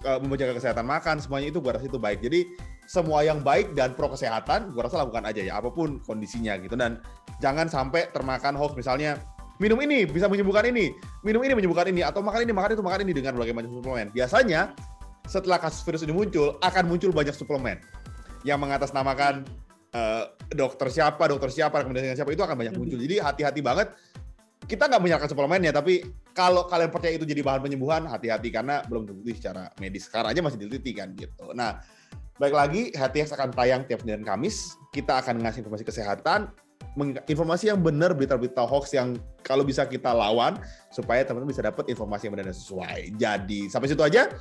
Kalau 0.00 0.22
menjaga 0.24 0.56
kesehatan 0.56 0.86
makan 0.86 1.18
semuanya 1.18 1.50
itu 1.50 1.58
gua 1.58 1.76
rasa 1.76 1.90
itu 1.90 1.98
baik. 1.98 2.22
Jadi 2.22 2.56
semua 2.86 3.26
yang 3.26 3.42
baik 3.42 3.74
dan 3.74 3.98
pro 3.98 4.08
kesehatan 4.08 4.70
gua 4.72 4.86
rasa 4.86 5.02
lakukan 5.02 5.26
aja 5.26 5.42
ya 5.42 5.58
apa 5.58 5.68
pun 5.74 5.98
kondisinya 6.06 6.54
gitu. 6.62 6.78
Dan 6.78 7.02
jangan 7.42 7.66
sampai 7.66 8.14
termakan 8.14 8.54
hoax. 8.54 8.78
Misalnya 8.78 9.18
minum 9.56 9.78
ini 9.80 10.04
bisa 10.04 10.28
menyembuhkan 10.28 10.68
ini 10.68 10.92
minum 11.24 11.40
ini 11.40 11.52
menyembuhkan 11.56 11.88
ini 11.88 12.04
atau 12.04 12.20
makan 12.20 12.44
ini 12.44 12.52
makan 12.52 12.76
itu 12.76 12.84
makan 12.84 13.00
ini 13.08 13.12
dengan 13.16 13.32
berbagai 13.36 13.56
macam 13.56 13.72
suplemen 13.72 14.08
biasanya 14.12 14.76
setelah 15.26 15.58
kasus 15.58 15.82
virus 15.82 16.06
ini 16.06 16.14
muncul 16.14 16.56
akan 16.62 16.84
muncul 16.86 17.10
banyak 17.10 17.34
suplemen 17.34 17.82
yang 18.46 18.62
mengatasnamakan 18.62 19.42
eh, 19.90 20.24
dokter 20.54 20.88
siapa, 20.88 21.26
dokter 21.26 21.50
siapa, 21.50 21.82
rekomendasi 21.82 22.14
siapa 22.14 22.30
itu 22.30 22.42
akan 22.46 22.56
banyak 22.56 22.74
muncul. 22.78 22.98
Jadi 22.98 23.18
hati-hati 23.18 23.60
banget. 23.60 23.90
Kita 24.66 24.90
nggak 24.90 24.98
menyalahkan 24.98 25.30
suplemennya, 25.30 25.70
tapi 25.70 26.02
kalau 26.34 26.66
kalian 26.66 26.90
percaya 26.90 27.14
itu 27.14 27.22
jadi 27.22 27.38
bahan 27.38 27.62
penyembuhan, 27.62 28.02
hati-hati 28.10 28.50
karena 28.50 28.82
belum 28.90 29.06
terbukti 29.06 29.38
secara 29.38 29.70
medis. 29.78 30.10
Sekarang 30.10 30.34
aja 30.34 30.42
masih 30.42 30.58
diteliti 30.58 30.90
kan 30.90 31.14
gitu. 31.14 31.54
Nah, 31.54 31.78
baik 32.34 32.50
lagi, 32.50 32.82
HTX 32.90 33.38
akan 33.38 33.54
tayang 33.54 33.86
tiap 33.86 34.02
Senin 34.02 34.22
dan 34.22 34.24
Kamis. 34.26 34.74
Kita 34.90 35.22
akan 35.22 35.38
ngasih 35.38 35.62
informasi 35.62 35.86
kesehatan, 35.86 36.50
informasi 37.28 37.68
yang 37.68 37.84
benar, 37.84 38.16
berita-berita 38.16 38.64
hoax 38.64 38.96
yang 38.96 39.20
kalau 39.44 39.62
bisa 39.62 39.84
kita 39.84 40.10
lawan 40.10 40.56
supaya 40.88 41.22
teman-teman 41.22 41.52
bisa 41.52 41.62
dapat 41.64 41.92
informasi 41.92 42.26
yang 42.26 42.34
benar 42.34 42.48
dan 42.48 42.56
sesuai. 42.56 42.98
Jadi 43.20 43.68
sampai 43.68 43.88
situ 43.92 44.02
aja. 44.02 44.32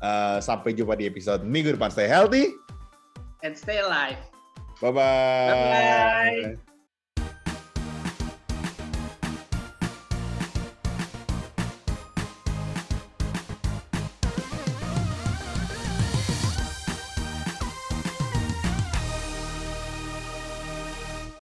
Eh, 0.00 0.38
sampai 0.38 0.72
jumpa 0.72 0.94
di 0.94 1.10
episode 1.10 1.42
minggu 1.42 1.74
depan. 1.74 1.90
Stay 1.90 2.06
healthy. 2.06 2.54
And 3.42 3.58
stay 3.58 3.82
alive. 3.82 4.18
Bye-bye. 4.78 5.50
Bye-bye. 5.50 6.65